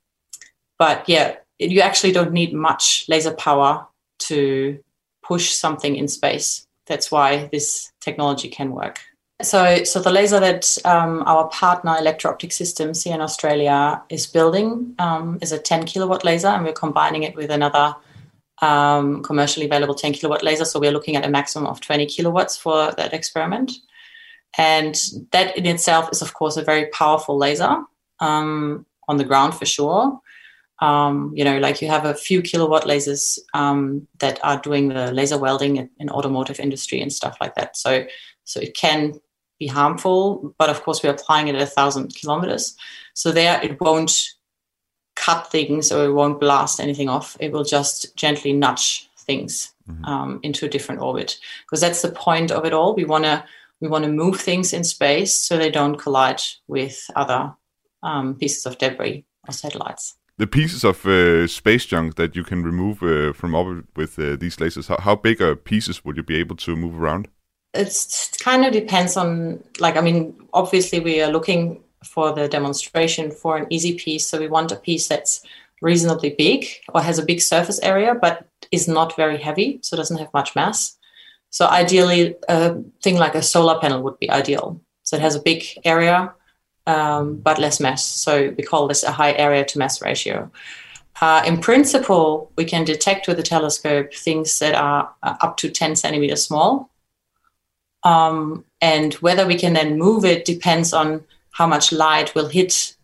[0.79, 3.87] But yeah, you actually don't need much laser power
[4.21, 4.79] to
[5.23, 6.67] push something in space.
[6.87, 9.01] That's why this technology can work.
[9.43, 14.95] So, so the laser that um, our partner Electro-Optic Systems here in Australia is building
[14.99, 17.97] um, is a 10 kilowatt laser, and we're combining it with another
[18.61, 20.65] um, commercially available 10 kilowatt laser.
[20.65, 23.73] So we're looking at a maximum of 20 kilowatts for that experiment.
[24.59, 25.01] And
[25.33, 27.83] that in itself is, of course, a very powerful laser
[28.21, 30.21] um, on the ground for sure.
[30.81, 35.13] Um, you know, like you have a few kilowatt lasers um, that are doing the
[35.13, 37.77] laser welding in, in, automotive industry and stuff like that.
[37.77, 38.05] So,
[38.45, 39.21] so it can
[39.61, 42.77] be harmful, but of course we're applying it at a thousand kilometers.
[43.15, 44.31] So there, it won't
[45.15, 47.37] cut things or it won't blast anything off.
[47.39, 50.05] It will just gently nudge things mm-hmm.
[50.05, 52.95] um, into a different orbit because that's the point of it all.
[52.95, 53.45] We want to
[53.83, 57.53] we want to move things in space so they don't collide with other
[58.03, 60.15] um, pieces of debris or satellites.
[60.39, 64.37] The pieces of uh, space junk that you can remove uh, from orbit with uh,
[64.37, 67.29] these lasers, how, how big are pieces would you be able to move around?
[67.75, 67.95] It
[68.41, 73.57] kind of depends on, like, I mean, obviously we are looking for the demonstration for
[73.57, 74.29] an easy piece.
[74.29, 75.43] So we want a piece that's
[75.81, 80.19] reasonably big or has a big surface area, but is not very heavy, so doesn't
[80.19, 80.97] have much mass.
[81.53, 84.81] So ideally, a thing like a solar panel would be ideal.
[85.03, 86.33] So it has a big area,
[86.87, 88.05] um, but less mass.
[88.05, 90.51] So we call this a high area to mass ratio.
[91.21, 95.95] Uh, in principle, we can detect with the telescope things that are up to 10
[95.95, 96.91] centimeters small.
[98.03, 102.97] Um, and whether we can then move it depends on how much light will hit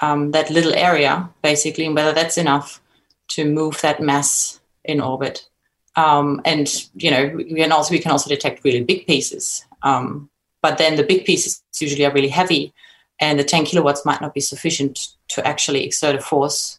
[0.00, 2.80] um, that little area, basically, and whether that's enough
[3.28, 5.48] to move that mass in orbit.
[5.96, 9.64] Um, and you know, we can also we can also detect really big pieces.
[9.82, 10.28] Um,
[10.62, 12.72] but then the big pieces usually are really heavy,
[13.20, 16.78] and the 10 kilowatts might not be sufficient to actually exert a force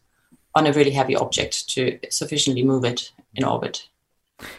[0.54, 3.88] on a really heavy object to sufficiently move it in orbit.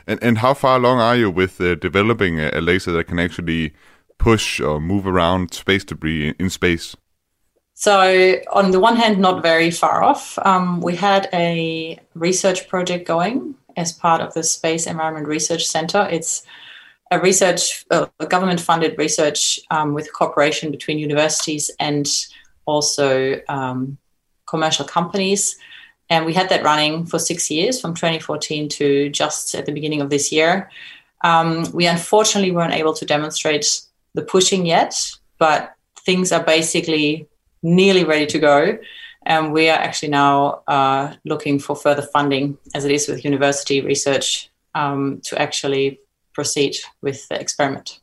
[0.07, 3.19] And and how far along are you with uh, developing a, a laser that can
[3.19, 3.73] actually
[4.17, 6.95] push or move around space debris in space?
[7.73, 10.39] So, on the one hand, not very far off.
[10.39, 16.07] Um, we had a research project going as part of the Space Environment Research Center.
[16.11, 16.43] It's
[17.11, 22.07] a research, uh, a government funded research um, with cooperation between universities and
[22.65, 23.97] also um,
[24.45, 25.57] commercial companies.
[26.09, 30.01] And we had that running for six years from 2014 to just at the beginning
[30.01, 30.69] of this year.
[31.23, 33.81] Um, we unfortunately weren't able to demonstrate
[34.13, 34.95] the pushing yet,
[35.37, 35.73] but
[36.05, 37.27] things are basically
[37.61, 38.77] nearly ready to go.
[39.27, 43.81] And we are actually now uh, looking for further funding, as it is with university
[43.81, 45.99] research, um, to actually
[46.33, 47.99] proceed with the experiment.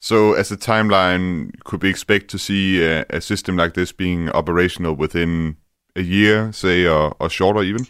[0.00, 4.28] So, as a timeline, could we expect to see a, a system like this being
[4.30, 5.56] operational within
[5.96, 7.86] a year, say, or, or shorter even?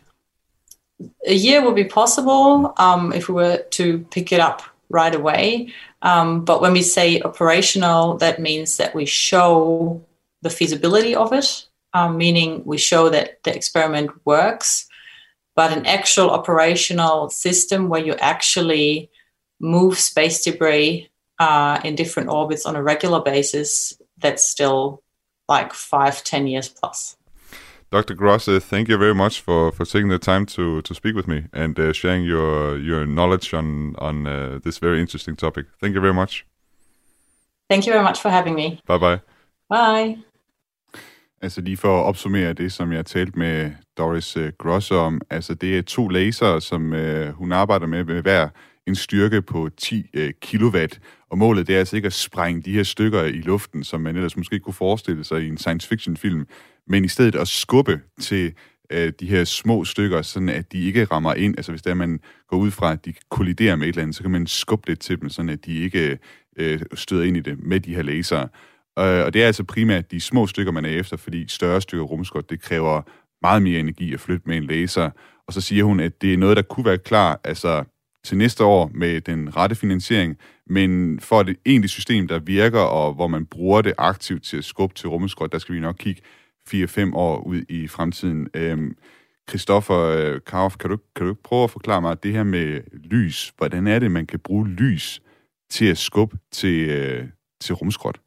[1.27, 5.73] A year would be possible um, if we were to pick it up right away.
[6.03, 10.05] Um, but when we say operational, that means that we show
[10.43, 14.87] the feasibility of it, um, meaning we show that the experiment works.
[15.55, 19.11] But an actual operational system where you actually
[19.59, 25.03] move space debris uh, in different orbits on a regular basis, that's still
[25.49, 27.17] like five, ten years plus.
[27.91, 28.15] Dr.
[28.15, 31.29] Gross, uh, thank you very much for, for taking the time to, to speak with
[31.29, 35.67] me and uh, sharing your your knowledge on on uh, this very interesting topic.
[35.81, 36.45] Thank you very much.
[37.71, 38.81] Thank you very much for having me.
[38.87, 39.21] Bye bye.
[39.69, 40.36] Bye.
[41.43, 45.55] Altså lige for at opsummere det, som jeg talte med Doris øh, Gross om, altså
[45.55, 48.49] det er to lasere, som øh, hun arbejder med, med hver
[48.87, 52.63] en styrke på 10 uh, øh, kilowatt, og målet det er altså ikke at sprænge
[52.63, 55.89] de her stykker i luften, som man ellers måske kunne forestille sig i en science
[55.89, 56.47] fiction film,
[56.87, 58.53] men i stedet at skubbe til
[58.91, 61.57] øh, de her små stykker, sådan at de ikke rammer ind.
[61.57, 64.23] Altså hvis der man går ud fra, at de kolliderer med et eller andet, så
[64.23, 66.19] kan man skubbe lidt til dem, sådan at de ikke
[66.57, 68.49] øh, støder ind i det med de her lasere.
[68.99, 72.05] Øh, og det er altså primært de små stykker, man er efter, fordi større stykker
[72.05, 73.03] rumskot, det kræver
[73.43, 75.11] meget mere energi at flytte med en laser.
[75.47, 77.85] Og så siger hun, at det er noget, der kunne være klar altså,
[78.25, 83.15] til næste år med den rette finansiering, men for et egentligt system, der virker, og
[83.15, 86.23] hvor man bruger det aktivt til at skubbe til rumskot, der skal vi nok kigge
[86.69, 88.49] 4-5 år ud i fremtiden.
[88.55, 88.97] Øhm,
[89.49, 92.81] Christoffer øh, Karoff, kan du, kan du ikke prøve at forklare mig det her med
[92.93, 93.53] lys?
[93.57, 95.21] Hvordan er det, man kan bruge lys
[95.71, 97.29] til at skubbe til, øh,
[97.61, 98.21] til rumskrot?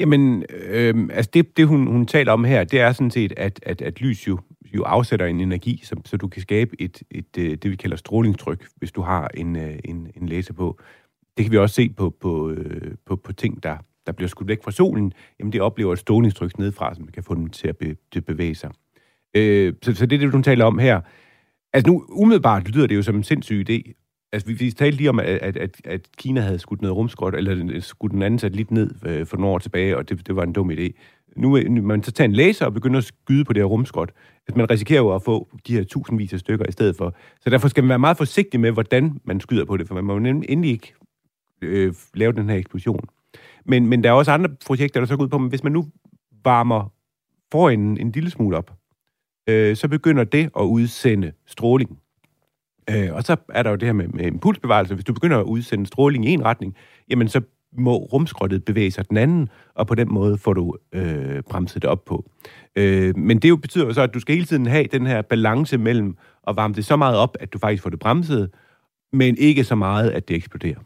[0.00, 3.60] Jamen, øh, altså det, det hun, hun taler om her, det er sådan set, at,
[3.62, 4.38] at, at lys jo,
[4.74, 7.96] jo afsætter en energi, så, så du kan skabe et, et, et, det, vi kalder
[7.96, 10.78] strålingstryk, hvis du har en, øh, en, en laser på.
[11.36, 13.76] Det kan vi også se på, på, øh, på, på ting, der,
[14.06, 17.34] der bliver skudt væk fra solen, jamen det oplever et strålingstryk nedefra, som kan få
[17.34, 18.70] dem til at, be, til at bevæge sig.
[19.34, 21.00] Øh, så, så det er det, hun taler om her.
[21.72, 24.07] Altså nu, umiddelbart lyder det jo som en sindssyg idé.
[24.32, 27.80] Altså vi, vi talte lige om, at, at, at Kina havde skudt noget rumskrot, eller
[27.80, 30.52] skudt en anden satellit ned øh, for nogle år tilbage, og det, det var en
[30.52, 30.88] dum idé.
[31.36, 34.10] nu øh, man så tager en laser og begynder at skyde på det her rumskrot,
[34.48, 37.16] at man risikerer jo at få de her tusindvis af stykker i stedet for.
[37.40, 40.04] Så derfor skal man være meget forsigtig med, hvordan man skyder på det, for man
[40.04, 40.94] må nemlig endelig ikke
[41.62, 43.04] øh, lave den her eksplosion.
[43.64, 45.72] Men, men der er også andre projekter, der så går ud på, at hvis man
[45.72, 45.86] nu
[46.44, 46.92] varmer
[47.52, 48.72] får en, en lille smule op,
[49.48, 51.98] øh, så begynder det at udsende stråling.
[52.90, 54.94] Øh, og så er der jo det her med, med impulsbevarelse.
[54.94, 56.74] Hvis du begynder at udsende stråling i en retning,
[57.10, 57.40] jamen så
[57.78, 61.90] må rumskrottet bevæge sig den anden, og på den måde får du øh, bremset det
[61.90, 62.30] op på.
[62.76, 65.22] Øh, men det jo betyder jo så, at du skal hele tiden have den her
[65.22, 66.16] balance mellem
[66.46, 68.50] at varme det så meget op, at du faktisk får det bremset,
[69.12, 70.78] men ikke så meget, at det eksploderer.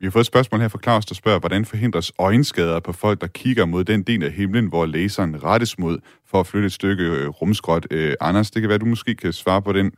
[0.00, 3.20] Vi har fået et spørgsmål her fra Claus, der spørger, hvordan forhindres øjenskader på folk,
[3.20, 6.72] der kigger mod den del af himlen, hvor laseren rettes mod, for at flytte et
[6.72, 7.86] stykke øh, rumskrot.
[7.90, 9.92] Øh, Anders, det kan være, du måske kan svare på den.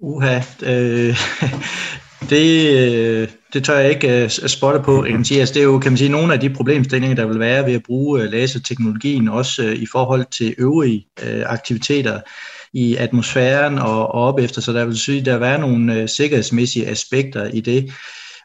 [0.00, 1.16] Uha, øh,
[2.30, 5.04] det, øh, det tør jeg ikke øh, spotte på.
[5.04, 7.26] Jeg kan sige, altså, det er jo kan man sige, nogle af de problemstillinger, der
[7.26, 11.06] vil være ved at bruge øh, laserteknologien, også i forhold til øvrige
[11.46, 12.20] aktiviteter
[12.72, 17.44] i atmosfæren og, og op efter, så der vil sige, der være nogle sikkerhedsmæssige aspekter
[17.44, 17.92] i det.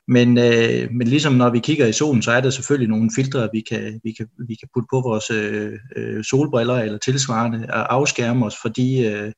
[0.08, 3.50] Men, øh, men ligesom når vi kigger i solen, så er der selvfølgelig nogle filtre,
[3.54, 5.32] vi kan, vi kan, vi kan putte på vores
[5.96, 9.32] øh, solbriller eller tilsvarende og afskærme os for de, øh,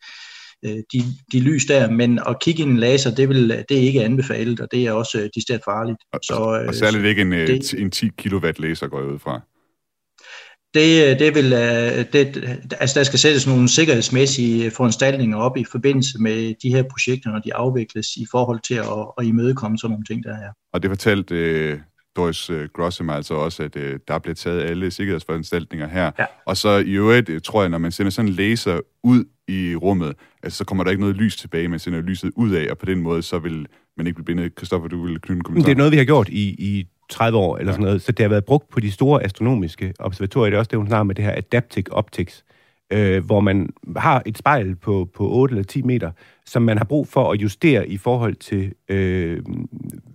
[0.64, 1.92] de, de lys der.
[1.92, 4.88] Men at kigge ind i en laser, det, vil, det er ikke anbefalet, og det
[4.88, 5.98] er også øh, de stedet farligt.
[6.24, 9.42] Så, øh, og særligt ikke en, det, en 10 kW laser går jeg ud fra
[10.74, 16.18] det, det vil, øh, det, altså der skal sættes nogle sikkerhedsmæssige foranstaltninger op i forbindelse
[16.20, 20.06] med de her projekter, når de afvikles i forhold til at, at imødekomme sådan nogle
[20.06, 20.52] ting, der er.
[20.74, 21.80] Og det fortalte øh,
[22.16, 26.12] Doris øh, Grossem altså også, at øh, der bliver taget alle sikkerhedsforanstaltninger her.
[26.20, 26.26] Ja.
[26.46, 29.76] Og så i øvrigt, øh, tror jeg, når man sender sådan en laser ud i
[29.76, 32.78] rummet, altså så kommer der ikke noget lys tilbage, man sender lyset ud af, og
[32.78, 33.68] på den måde, så vil
[33.98, 34.56] man ikke blive bindet.
[34.56, 35.66] Kristoffer, du vil knytte en kommentar.
[35.66, 37.74] Det er noget, vi har gjort i, i 30 år eller ja.
[37.74, 38.02] sådan noget.
[38.02, 40.50] Så det har været brugt på de store astronomiske observatorier.
[40.50, 42.44] Det er også det, hun snakker med det her Adaptive Optics,
[42.94, 46.12] øh, hvor man har et spejl på, på 8 eller 10 meter,
[46.46, 49.42] som man har brug for at justere i forhold til øh,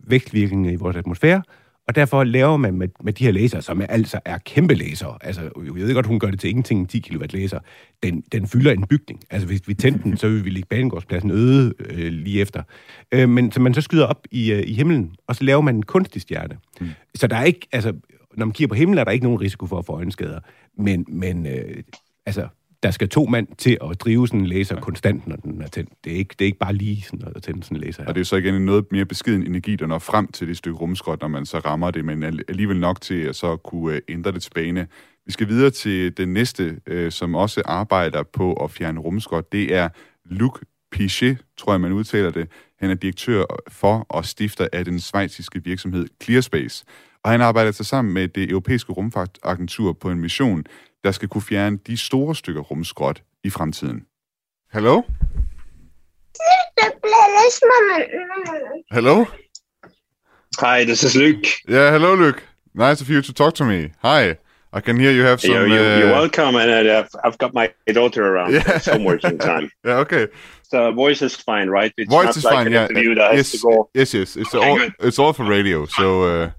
[0.06, 1.42] vægtvirkningen i vores atmosfære,
[1.88, 5.18] og derfor laver man med, med de her laser, som er, altså er kæmpe laser,
[5.20, 7.58] altså jeg ved godt, hun gør det til ingenting, en 10 kW laser,
[8.02, 9.20] den, den fylder en bygning.
[9.30, 12.62] Altså hvis vi tændte den, så vil vi lægge banegårdspladsen øde øh, lige efter.
[13.12, 15.74] Øh, men så man så skyder op i, øh, i himlen, og så laver man
[15.74, 16.56] en kunstig stjerne.
[16.80, 16.88] Mm.
[17.14, 17.92] Så der er ikke, altså
[18.36, 20.40] når man kigger på himlen, er der ikke nogen risiko for at få øjenskader.
[20.76, 21.82] Men, men øh,
[22.26, 22.48] altså,
[22.82, 24.80] der skal to mand til at drive sådan en laser ja.
[24.80, 25.90] konstant, når den er tændt.
[26.04, 28.08] Det er ikke, det er ikke bare lige sådan at tænde sådan en laser her.
[28.08, 30.56] Og det er så igen en noget mere beskeden energi, der når frem til det
[30.56, 34.00] stykke rumskrot, når man så rammer det, men alligevel nok til at så kunne øh,
[34.08, 34.86] ændre det bane.
[35.26, 39.52] Vi skal videre til den næste, øh, som også arbejder på at fjerne rumskrot.
[39.52, 39.88] Det er
[40.24, 40.60] Luc
[40.92, 42.48] Pichet, tror jeg, man udtaler det.
[42.78, 46.84] Han er direktør for og stifter af den svejsiske virksomhed Clearspace.
[47.24, 50.64] Og han arbejder sig sammen med det europæiske rumfartagentur på en mission,
[51.04, 54.04] der skal kunne fjerne de store stykker rumskrot i fremtiden.
[54.72, 55.02] Hallo?
[58.90, 59.24] Hello?
[60.58, 61.46] Hi, this is Luke.
[61.68, 62.42] Yeah, hello, Luke.
[62.74, 63.88] Nice of you to talk to me.
[64.02, 64.36] Hi.
[64.72, 65.50] I can hear you have some.
[65.50, 68.52] You're, you're, uh, welcome, and I've, I've got my daughter around.
[68.52, 68.78] Yeah.
[68.78, 69.70] Some working time.
[69.84, 70.28] yeah, okay.
[70.62, 71.92] So voice is fine, right?
[71.96, 72.72] It's voice is like fine.
[72.72, 72.88] yeah.
[73.32, 74.36] yes, yes, yes.
[74.36, 74.92] It's okay, all good.
[75.00, 75.86] it's all for radio.
[75.86, 76.50] So uh,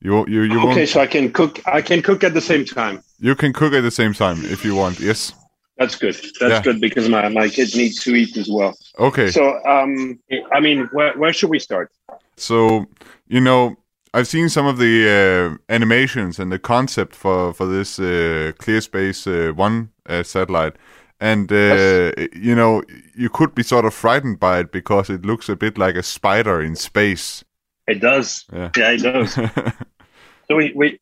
[0.00, 0.58] you you you.
[0.60, 0.88] Okay, won't...
[0.88, 1.60] so I can cook.
[1.66, 3.02] I can cook at the same time.
[3.18, 5.00] You can cook at the same time if you want.
[5.00, 5.32] Yes.
[5.76, 6.16] That's good.
[6.40, 6.62] That's yeah.
[6.62, 8.76] good because my, my kids need to eat as well.
[8.98, 9.30] Okay.
[9.30, 10.18] So, um,
[10.52, 11.92] I mean, where, where should we start?
[12.36, 12.86] So,
[13.28, 13.76] you know,
[14.14, 19.26] I've seen some of the uh, animations and the concept for for this uh, ClearSpace
[19.26, 20.76] uh, One uh, satellite,
[21.20, 22.28] and uh, yes.
[22.34, 22.82] you know,
[23.14, 26.02] you could be sort of frightened by it because it looks a bit like a
[26.02, 27.44] spider in space.
[27.86, 28.44] It does.
[28.52, 29.34] Yeah, yeah it does.
[30.48, 30.98] so we we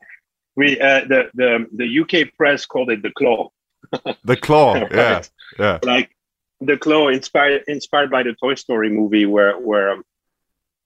[0.56, 3.50] we uh, the the the UK press called it the claw.
[4.24, 4.92] the claw, right?
[4.92, 5.22] yeah,
[5.58, 5.78] yeah.
[5.82, 6.16] Like
[6.60, 10.02] the claw, inspired inspired by the Toy Story movie, where where um,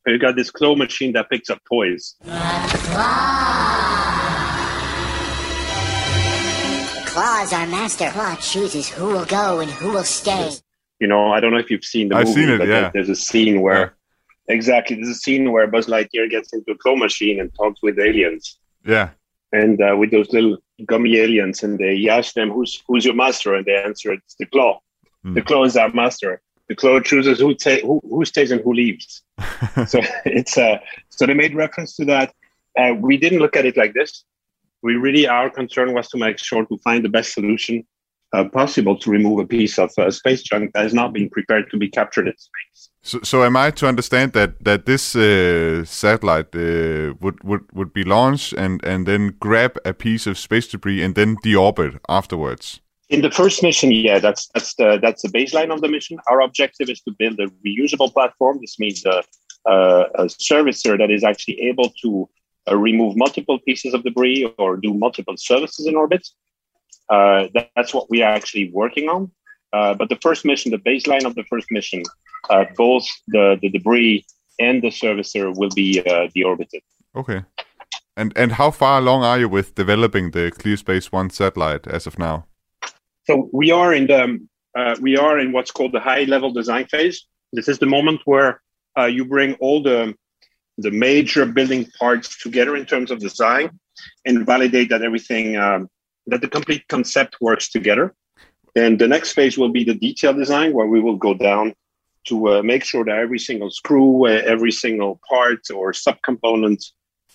[0.06, 2.16] you got this claw machine that picks up toys.
[7.06, 8.10] Claw is our master.
[8.10, 10.52] Claw chooses who will go and who will stay.
[10.98, 12.46] You know, I don't know if you've seen the I've movie.
[12.46, 12.68] Seen it.
[12.68, 12.90] Yeah.
[12.92, 13.94] There's a scene where
[14.48, 14.54] yeah.
[14.54, 17.98] exactly there's a scene where Buzz Lightyear gets into a claw machine and talks with
[17.98, 18.58] aliens.
[18.84, 19.10] Yeah
[19.52, 23.54] and uh, with those little gummy aliens, and they ask them, "Who's who's your master?"
[23.54, 24.80] And they answer, "It's the claw.
[25.24, 25.34] Mm.
[25.34, 26.40] The claw is our master.
[26.68, 29.22] The claw chooses who ta- who, who stays and who leaves."
[29.86, 30.78] so it's uh,
[31.08, 32.32] so they made reference to that.
[32.78, 34.24] Uh, we didn't look at it like this.
[34.82, 37.84] We really our concern was to make sure to find the best solution
[38.32, 41.70] uh, possible to remove a piece of uh, space junk that has not been prepared
[41.70, 42.90] to be captured in space.
[43.02, 47.92] So, so am I to understand that that this uh, satellite uh, would, would would
[47.92, 52.80] be launched and and then grab a piece of space debris and then deorbit afterwards?
[53.08, 56.18] In the first mission, yeah, that's that's the that's the baseline of the mission.
[56.30, 58.58] Our objective is to build a reusable platform.
[58.60, 59.22] This means a,
[59.66, 59.74] a,
[60.14, 62.28] a servicer that is actually able to
[62.70, 66.28] uh, remove multiple pieces of debris or do multiple services in orbit.
[67.10, 69.30] Uh, that, that's what we are actually working on.
[69.72, 72.02] Uh, but the first mission, the baseline of the first mission,
[72.48, 74.24] uh, both the, the debris
[74.58, 76.82] and the servicer will be uh, deorbited.
[77.16, 77.42] Okay.
[78.16, 82.18] And and how far along are you with developing the ClearSpace One satellite as of
[82.18, 82.46] now?
[83.26, 84.38] So we are in the
[84.76, 87.26] uh, we are in what's called the high level design phase.
[87.52, 88.60] This is the moment where
[88.98, 90.14] uh, you bring all the
[90.78, 93.70] the major building parts together in terms of design
[94.24, 95.88] and validate that everything um,
[96.30, 98.14] that the complete concept works together.
[98.76, 101.74] And the next phase will be the detail design, where we will go down
[102.26, 106.84] to uh, make sure that every single screw, uh, every single part or subcomponent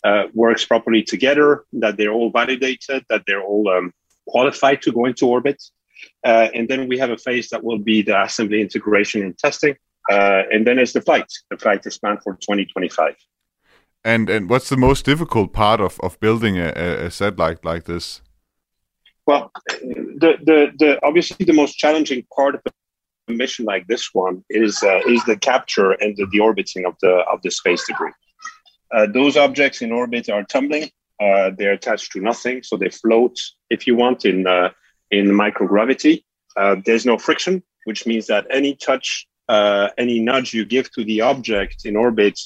[0.04, 3.92] uh, works properly together, that they're all validated, that they're all um,
[4.28, 5.62] qualified to go into orbit.
[6.24, 9.76] Uh, and then we have a phase that will be the assembly integration and testing.
[10.12, 11.32] Uh, and then it's the flight.
[11.50, 13.16] The flight is planned for 2025.
[14.04, 16.72] And and what's the most difficult part of, of building a,
[17.08, 18.22] a satellite like this?
[19.26, 24.44] Well, the, the, the obviously the most challenging part of a mission like this one
[24.50, 28.12] is uh, is the capture and the deorbiting of the of the space debris.
[28.94, 30.90] Uh, those objects in orbit are tumbling.
[31.20, 33.36] Uh, they're attached to nothing, so they float,
[33.70, 34.70] if you want, in uh,
[35.10, 36.24] in microgravity.
[36.56, 41.04] Uh, there's no friction, which means that any touch, uh, any nudge you give to
[41.04, 42.40] the object in orbit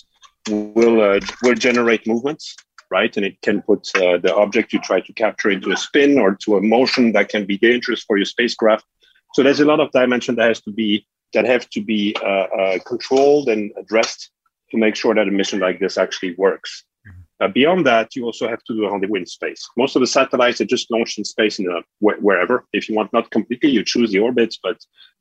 [0.50, 2.56] will will generate movements
[2.92, 3.16] right?
[3.16, 6.36] And it can put uh, the object you try to capture into a spin or
[6.44, 8.86] to a motion that can be dangerous for your spacecraft.
[9.34, 12.48] So there's a lot of dimension that has to be that have to be uh,
[12.60, 14.32] uh, controlled and addressed
[14.72, 16.84] to make sure that a mission like this actually works.
[17.08, 17.46] Mm-hmm.
[17.46, 19.68] Uh, beyond that, you also have to do it on the wind space.
[19.78, 22.66] Most of the satellites are just launched in space in a, wh- wherever.
[22.74, 24.78] If you want not completely, you choose the orbits, but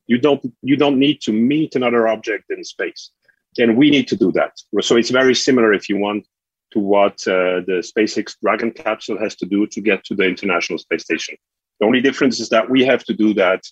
[0.06, 3.10] you don't you don't need to meet another object in space.
[3.58, 4.52] And we need to do that.
[4.80, 6.26] So it's very similar if you want
[6.72, 10.78] to what uh, the SpaceX Dragon capsule has to do to get to the International
[10.78, 11.36] Space Station.
[11.80, 13.62] The only difference is that we have to do that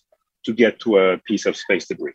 [0.44, 2.14] to get to a piece of space debris.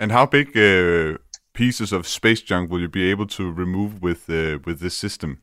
[0.00, 1.18] And how big uh,
[1.52, 5.42] pieces of space junk will you be able to remove with uh, with this system?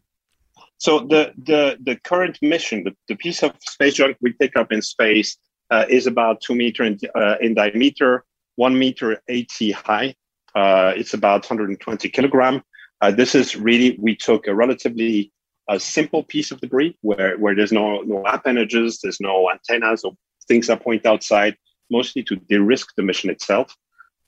[0.77, 4.71] So the the the current mission, the, the piece of space junk we pick up
[4.71, 5.37] in space
[5.69, 10.15] uh, is about two meter in, uh, in diameter, one meter eighty high.
[10.55, 12.61] Uh, it's about 120 kilogram.
[13.03, 15.29] Uh, this is really, we took a relatively
[15.67, 20.13] uh, simple piece of debris where, where there's no, no appendages, there's no antennas or
[20.47, 21.57] things that point outside,
[21.91, 23.75] mostly to de-risk the mission itself.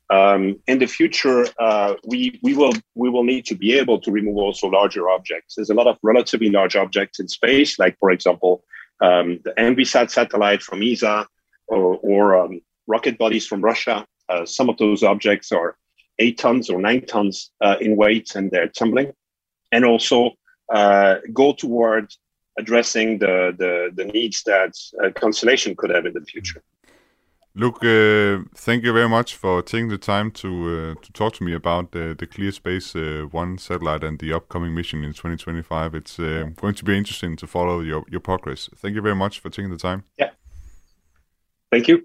[0.09, 4.11] Um, in the future, uh, we, we, will, we will need to be able to
[4.11, 5.55] remove also larger objects.
[5.55, 8.65] There's a lot of relatively large objects in space, like, for example,
[8.99, 11.25] um, the Envisat satellite from ESA
[11.67, 14.05] or, or um, rocket bodies from Russia.
[14.27, 15.77] Uh, some of those objects are
[16.19, 19.13] eight tons or nine tons uh, in weight and they're tumbling,
[19.71, 20.31] and also
[20.73, 22.19] uh, go towards
[22.57, 26.63] addressing the, the, the needs that uh, Constellation could have in the future.
[27.57, 30.49] Luke, uh, thank you very much for taking the time to
[30.97, 34.33] uh, to talk to me about the, the Clear Space uh, One satellite and the
[34.33, 35.95] upcoming mission in 2025.
[35.95, 38.69] It's uh, going to be interesting to follow your, your progress.
[38.75, 40.03] Thank you very much for taking the time.
[40.17, 40.31] Yeah.
[41.71, 41.99] Thank you.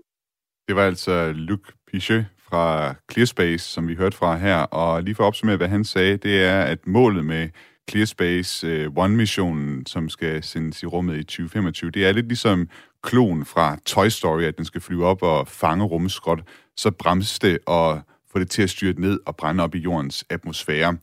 [0.69, 4.57] Det var altså Luc Pichet fra ClearSpace, som vi hørte fra her.
[4.57, 7.49] Og lige for at opsummere, hvad han sagde, det er, at målet med
[7.91, 12.69] ClearSpace uh, øh, One-missionen, som skal sendes i rummet i 2025, det er lidt ligesom
[13.03, 16.41] klon fra Toy Story, at den skal flyve op og fange rumskrot,
[16.77, 18.01] så bremse det og
[18.33, 20.97] få det til at styre ned og brænde op i jordens atmosfære.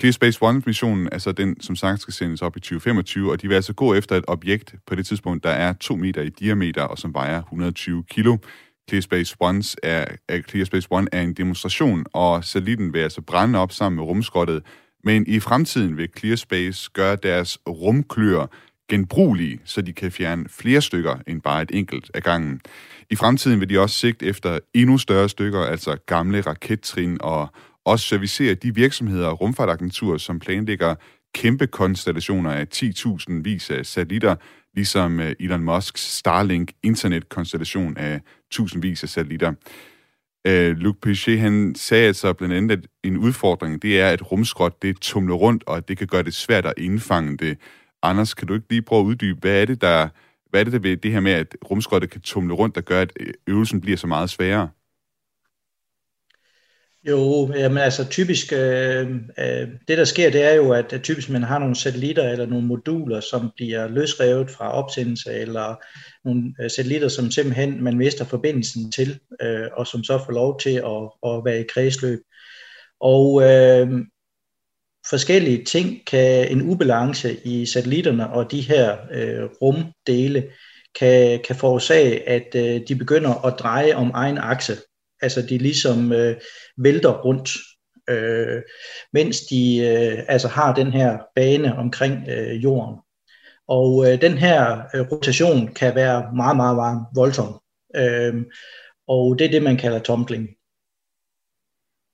[0.00, 3.72] ClearSpace One-missionen, altså den, som sagt, skal sendes op i 2025, og de vil altså
[3.72, 7.14] gå efter et objekt på det tidspunkt, der er 2 meter i diameter og som
[7.14, 8.36] vejer 120 kilo.
[8.90, 10.04] ClearSpace, Ones er,
[10.48, 14.62] ClearSpace One er en demonstration, og satellitten vil altså brænde op sammen med rumskrottet.
[15.04, 18.46] Men i fremtiden vil ClearSpace gøre deres rumklør
[18.88, 22.60] genbrugelige, så de kan fjerne flere stykker end bare et enkelt af gangen.
[23.10, 27.48] I fremtiden vil de også sigte efter endnu større stykker, altså gamle rakettrin, og
[27.84, 30.94] også servicere de virksomheder og rumfartagenturer, som planlægger
[31.34, 34.36] kæmpe konstellationer af 10.000 vis af satellitter,
[34.74, 38.20] ligesom øh, Elon Musks Starlink internetkonstellation af
[38.50, 39.52] tusindvis af satellitter.
[40.48, 44.82] Uh, Luc Pichet, han sagde altså blandt andet, at en udfordring, det er, at rumskrot,
[44.82, 47.58] det tumler rundt, og at det kan gøre det svært at indfange det.
[48.02, 50.08] Anders, kan du ikke lige prøve at uddybe, hvad er det, der,
[50.50, 53.12] Hvad er det ved det her med, at rumskrottet kan tumle rundt, der gør, at
[53.20, 54.68] øh, øvelsen bliver så meget sværere?
[57.08, 61.30] Jo, jamen altså typisk, øh, øh, det der sker, det er jo, at, at typisk
[61.30, 65.84] man har nogle satellitter eller nogle moduler, som bliver løsrevet fra opsendelse, eller
[66.24, 70.60] nogle øh, satellitter, som simpelthen man mister forbindelsen til, øh, og som så får lov
[70.60, 72.20] til at, at være i kredsløb.
[73.00, 73.88] Og øh,
[75.10, 80.50] forskellige ting kan en ubalance i satellitterne og de her øh, rumdele
[80.98, 84.76] kan, kan forårsage, at øh, de begynder at dreje om egen akse.
[85.24, 86.36] Altså de ligesom øh,
[86.76, 87.50] vælter rundt,
[88.10, 88.62] øh,
[89.12, 92.96] mens de øh, altså har den her bane omkring øh, jorden.
[93.68, 97.60] Og øh, den her øh, rotation kan være meget, meget, meget voldsom.
[97.96, 98.34] Øh,
[99.08, 100.48] og det er det, man kalder tumbling.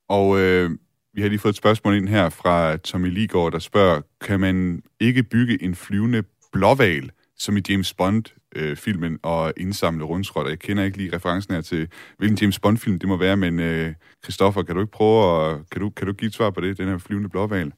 [0.09, 0.69] Og øh,
[1.13, 4.81] vi har lige fået et spørgsmål ind her fra Tommy Ligård, der spørger, kan man
[4.99, 7.11] ikke bygge en flyvende blåval,
[7.41, 10.49] som i James Bond-filmen, øh, og indsamle rundskrot?
[10.49, 11.87] Jeg kender ikke lige referencen her til,
[12.17, 15.81] hvilken James Bond-film det må være, men øh, Christoffer, kan du ikke prøve at, kan
[15.81, 17.71] du, kan du give et svar på det, den her flyvende blåval?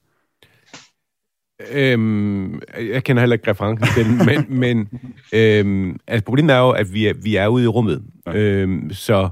[1.72, 4.90] Øhm, jeg kender heller ikke referencen til den, men, men
[5.34, 8.04] øhm, altså problemet er jo, at vi er, vi er ude i rummet.
[8.26, 8.38] Ja.
[8.38, 9.30] Øhm, så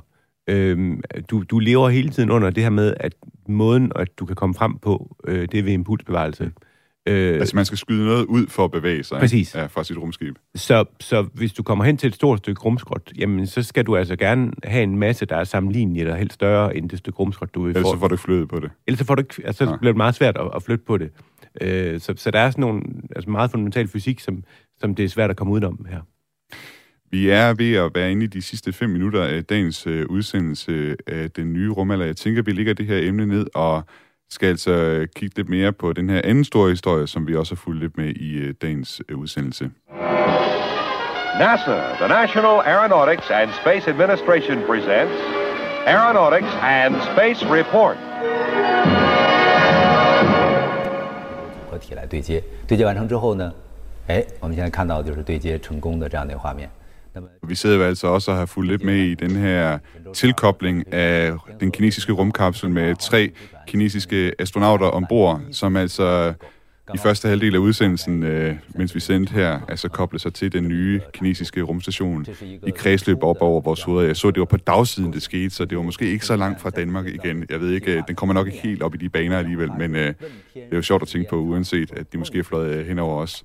[0.48, 3.14] øhm, du, du lever hele tiden under det her med, at
[3.48, 6.52] måden, at du kan komme frem på, øh, det er ved impulsbevarelse.
[7.08, 9.56] Øh, altså man skal skyde noget ud for at bevæge sig præcis.
[9.56, 10.36] Ja, fra sit rumskib.
[10.56, 13.96] Så, så hvis du kommer hen til et stort stykke rumskrot, jamen så skal du
[13.96, 17.54] altså gerne have en masse, der er sammenlignelig eller helt større end det stykke rumskrot,
[17.56, 18.72] du vil Ellers så får du ikke flyttet på det.
[18.88, 21.12] Ellers får du ikke, altså, så bliver det meget svært at, at flytte på det.
[21.62, 22.82] Øh, så, så der er sådan nogle
[23.16, 24.44] altså meget fundamental fysik, som,
[24.80, 26.02] som det er svært at komme udenom her.
[27.12, 30.96] Vi er ved at være inde i de sidste fem minutter af dagens øh, udsendelse
[31.08, 32.06] af den nye rumalder.
[32.06, 33.84] Jeg tænker, vi ligger det her emne ned og
[34.31, 37.57] skal altså kigge lidt mere på den her anden store historie, som vi også har
[37.57, 39.71] fulgt lidt med i øh, dagens øh, udsendelse.
[41.39, 45.15] NASA, the National Aeronautics and Space Administration presents
[45.87, 47.97] Aeronautics and Space Report.
[51.71, 53.53] 合体来对接，对接完成之后呢，
[54.09, 56.71] 哎，我们现在看到就是对接成功的这样的一个画面。
[57.48, 59.80] Vi sidder jo altså også og har fulgt lidt med i den her
[60.14, 63.32] tilkobling af den kinesiske rumkapsel med tre
[63.68, 66.34] kinesiske astronauter ombord, som altså
[66.94, 70.68] i første halvdel af udsendelsen, øh, mens vi sendte her, altså koblede sig til den
[70.68, 72.26] nye kinesiske rumstation
[72.68, 74.08] i kredsløb op over vores hoveder.
[74.08, 76.36] Jeg så, at det var på dagsiden, det skete, så det var måske ikke så
[76.36, 77.46] langt fra Danmark igen.
[77.50, 79.96] Jeg ved ikke, øh, den kommer nok ikke helt op i de baner alligevel, men
[79.96, 80.08] øh,
[80.54, 83.00] det er jo sjovt at tænke på, uanset at de måske er fløjet øh, hen
[83.00, 83.44] over os.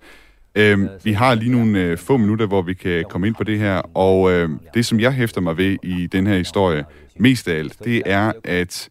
[0.57, 3.59] Øhm, vi har lige nogle øh, få minutter, hvor vi kan komme ind på det
[3.59, 6.85] her, og øh, det, som jeg hæfter mig ved i den her historie,
[7.17, 8.89] mest af alt, det er, at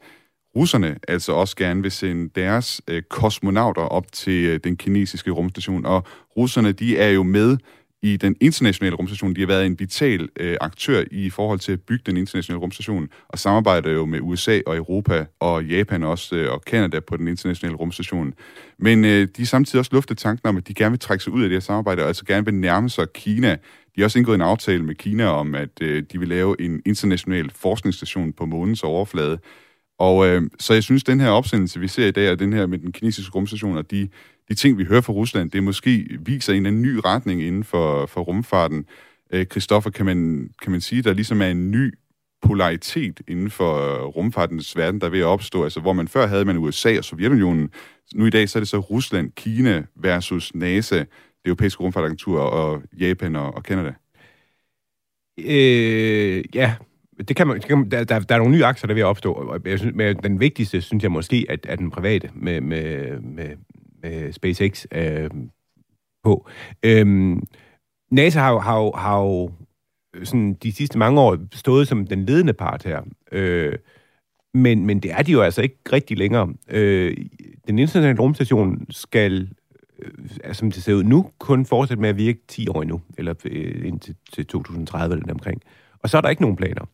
[0.55, 5.85] russerne altså også gerne vil sende deres øh, kosmonauter op til øh, den kinesiske rumstation,
[5.85, 6.03] og
[6.37, 7.57] russerne, de er jo med
[8.03, 9.35] i den internationale rumstation.
[9.35, 13.09] De har været en vital øh, aktør i forhold til at bygge den internationale rumstation,
[13.29, 17.27] og samarbejder jo med USA og Europa og Japan også, øh, og Kanada på den
[17.27, 18.33] internationale rumstation.
[18.79, 21.33] Men øh, de har samtidig også luftet tanken om, at de gerne vil trække sig
[21.33, 23.57] ud af det her samarbejde, og altså gerne vil nærme sig Kina.
[23.95, 26.81] De har også indgået en aftale med Kina om, at øh, de vil lave en
[26.85, 29.39] international forskningsstation på månens overflade.
[29.99, 32.65] Og øh, så jeg synes, den her opsendelse, vi ser i dag, og den her
[32.65, 34.09] med den kinesiske rumstation, og de
[34.49, 38.05] de ting, vi hører fra Rusland, det måske viser en, en ny retning inden for,
[38.05, 38.85] for rumfarten.
[39.31, 41.93] Øh, Christoffer, kan man, kan man sige, der ligesom er en ny
[42.41, 45.63] polaritet inden for øh, rumfartens verden, der er ved at opstå.
[45.63, 47.69] Altså, hvor man før havde man USA og Sovjetunionen,
[48.15, 51.07] nu i dag så er det så Rusland, Kina versus NASA, det
[51.45, 53.93] europæiske rumfartagentur, og Japan og, og Canada.
[55.39, 56.75] Øh, ja,
[57.27, 59.01] det kan man, det kan, der, der, der er nogle nye aktier, der er ved
[59.01, 59.33] at opstå.
[59.33, 63.19] Og jeg synes, men den vigtigste, synes jeg måske, at, at den private med, med,
[63.19, 63.49] med,
[64.05, 65.29] øh, SpaceX øh,
[66.23, 66.47] på.
[66.83, 67.43] Øhm,
[68.11, 69.51] NASA har jo, har jo, har jo
[70.15, 73.01] øh, sådan de sidste mange år stået som den ledende part her.
[73.31, 73.73] Øh,
[74.53, 76.53] men, men det er de jo altså ikke rigtig længere.
[76.69, 77.17] Øh,
[77.67, 79.49] den internationale rumstation skal,
[79.99, 83.33] øh, som det ser ud nu, kun fortsætte med at virke 10 år endnu, eller
[83.45, 85.61] øh, indtil til 2030 eller omkring.
[85.99, 86.85] Og så er der ikke nogen planer.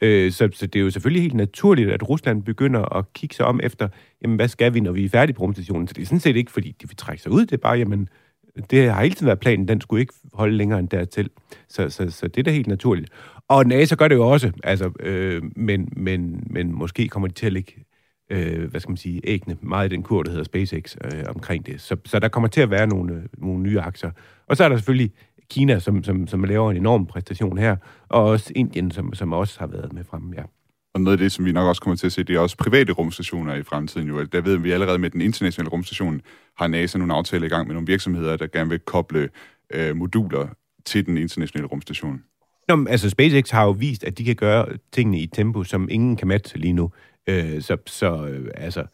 [0.00, 3.46] Øh, så, så det er jo selvfølgelig helt naturligt, at Rusland begynder at kigge sig
[3.46, 3.88] om efter,
[4.22, 5.88] jamen hvad skal vi, når vi er færdige på rumstationen?
[5.88, 7.78] Så det er sådan set ikke, fordi de vil trække sig ud, det er bare,
[7.78, 8.08] jamen,
[8.70, 11.30] det har hele tiden været planen, den skulle ikke holde længere end dertil.
[11.68, 13.10] Så, så, så det er da helt naturligt.
[13.48, 17.46] Og NASA gør det jo også, altså, øh, men, men, men måske kommer de til
[17.46, 17.72] at lægge
[18.30, 21.66] øh, hvad skal man sige, ægne meget i den kur, der hedder SpaceX øh, omkring
[21.66, 21.80] det.
[21.80, 24.10] Så, så der kommer til at være nogle, øh, nogle nye aktier.
[24.46, 25.12] Og så er der selvfølgelig
[25.50, 27.76] Kina, som, som, som laver en enorm præstation her,
[28.08, 30.42] og også Indien, som, som også har været med frem, ja.
[30.94, 32.56] Og noget af det, som vi nok også kommer til at se, det er også
[32.56, 34.08] private rumstationer i fremtiden.
[34.08, 34.24] Jo.
[34.24, 36.20] Der ved vi allerede med den internationale rumstation,
[36.58, 39.28] har NASA nogle aftaler i gang med nogle virksomheder, der gerne vil koble
[39.74, 40.48] øh, moduler
[40.84, 42.22] til den internationale rumstation.
[42.68, 45.64] Nå, men, altså SpaceX har jo vist, at de kan gøre tingene i et tempo,
[45.64, 46.90] som ingen kan matche lige nu.
[47.26, 48.86] Øh, så, så øh, altså,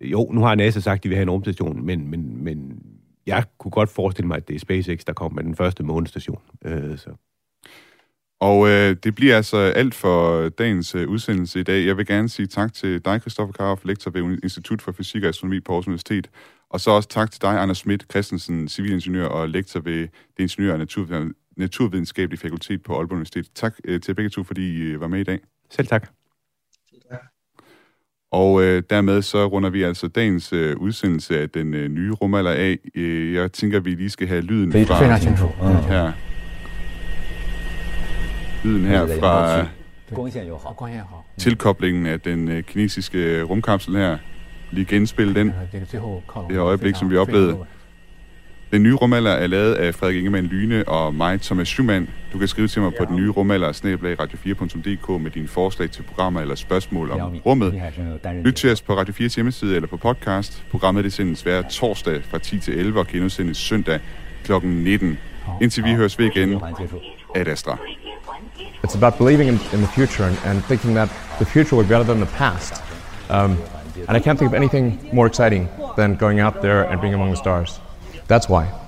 [0.00, 2.82] jo, nu har NASA sagt, at de vil have en rumstation, men, men, men
[3.26, 6.40] jeg kunne godt forestille mig, at det er SpaceX, der kommer med den første månestation.
[6.64, 7.10] Øh, så.
[8.40, 11.86] Og øh, det bliver altså alt for dagens øh, udsendelse i dag.
[11.86, 15.28] Jeg vil gerne sige tak til dig, Christoffer Karoff, lektor ved Institut for Fysik og
[15.28, 16.30] Astronomi på Aarhus Universitet.
[16.70, 20.72] Og så også tak til dig, Anders Schmidt Christensen, civilingeniør og lektor ved det ingeniør-
[20.72, 23.50] og natur, naturvidenskabelige fakultet på Aalborg Universitet.
[23.54, 25.38] Tak øh, til begge to, fordi I øh, var med i dag.
[25.70, 26.19] Selv tak.
[28.32, 32.50] Og øh, dermed så runder vi altså dagens øh, udsendelse af den øh, nye rumalder
[32.50, 32.78] af.
[32.94, 35.04] Øh, jeg tænker, vi lige skal have lyden fra...
[35.88, 36.12] Her.
[38.64, 39.66] Lyden her fra
[41.38, 44.18] tilkoblingen af den øh, kinesiske rumkapsel her.
[44.70, 45.52] Lige genspille den.
[45.72, 47.56] Det her øjeblik, som vi oplevede.
[48.72, 52.08] Den nye rumalder er lavet af Frederik Ingemann Lyne og mig, Thomas Schumann.
[52.32, 56.40] Du kan skrive til mig på den nye rumalder, radio4.dk med dine forslag til programmer
[56.40, 57.82] eller spørgsmål om rummet.
[58.44, 60.64] Lyt til os på Radio 4 hjemmeside eller på podcast.
[60.70, 64.00] Programmet det sendes hver torsdag fra 10 til 11 og genudsendes søndag
[64.44, 64.52] kl.
[64.62, 65.18] 19.
[65.60, 66.60] Indtil vi høres ved igen,
[67.36, 67.78] Ad Astra.
[68.86, 71.94] It's about believing in, in the future and, and thinking that the future will be
[71.94, 72.82] better than the past.
[73.30, 73.56] Um,
[74.08, 77.30] and I can't think of anything more exciting than going out there and being among
[77.30, 77.80] the stars.
[78.30, 78.80] That's why.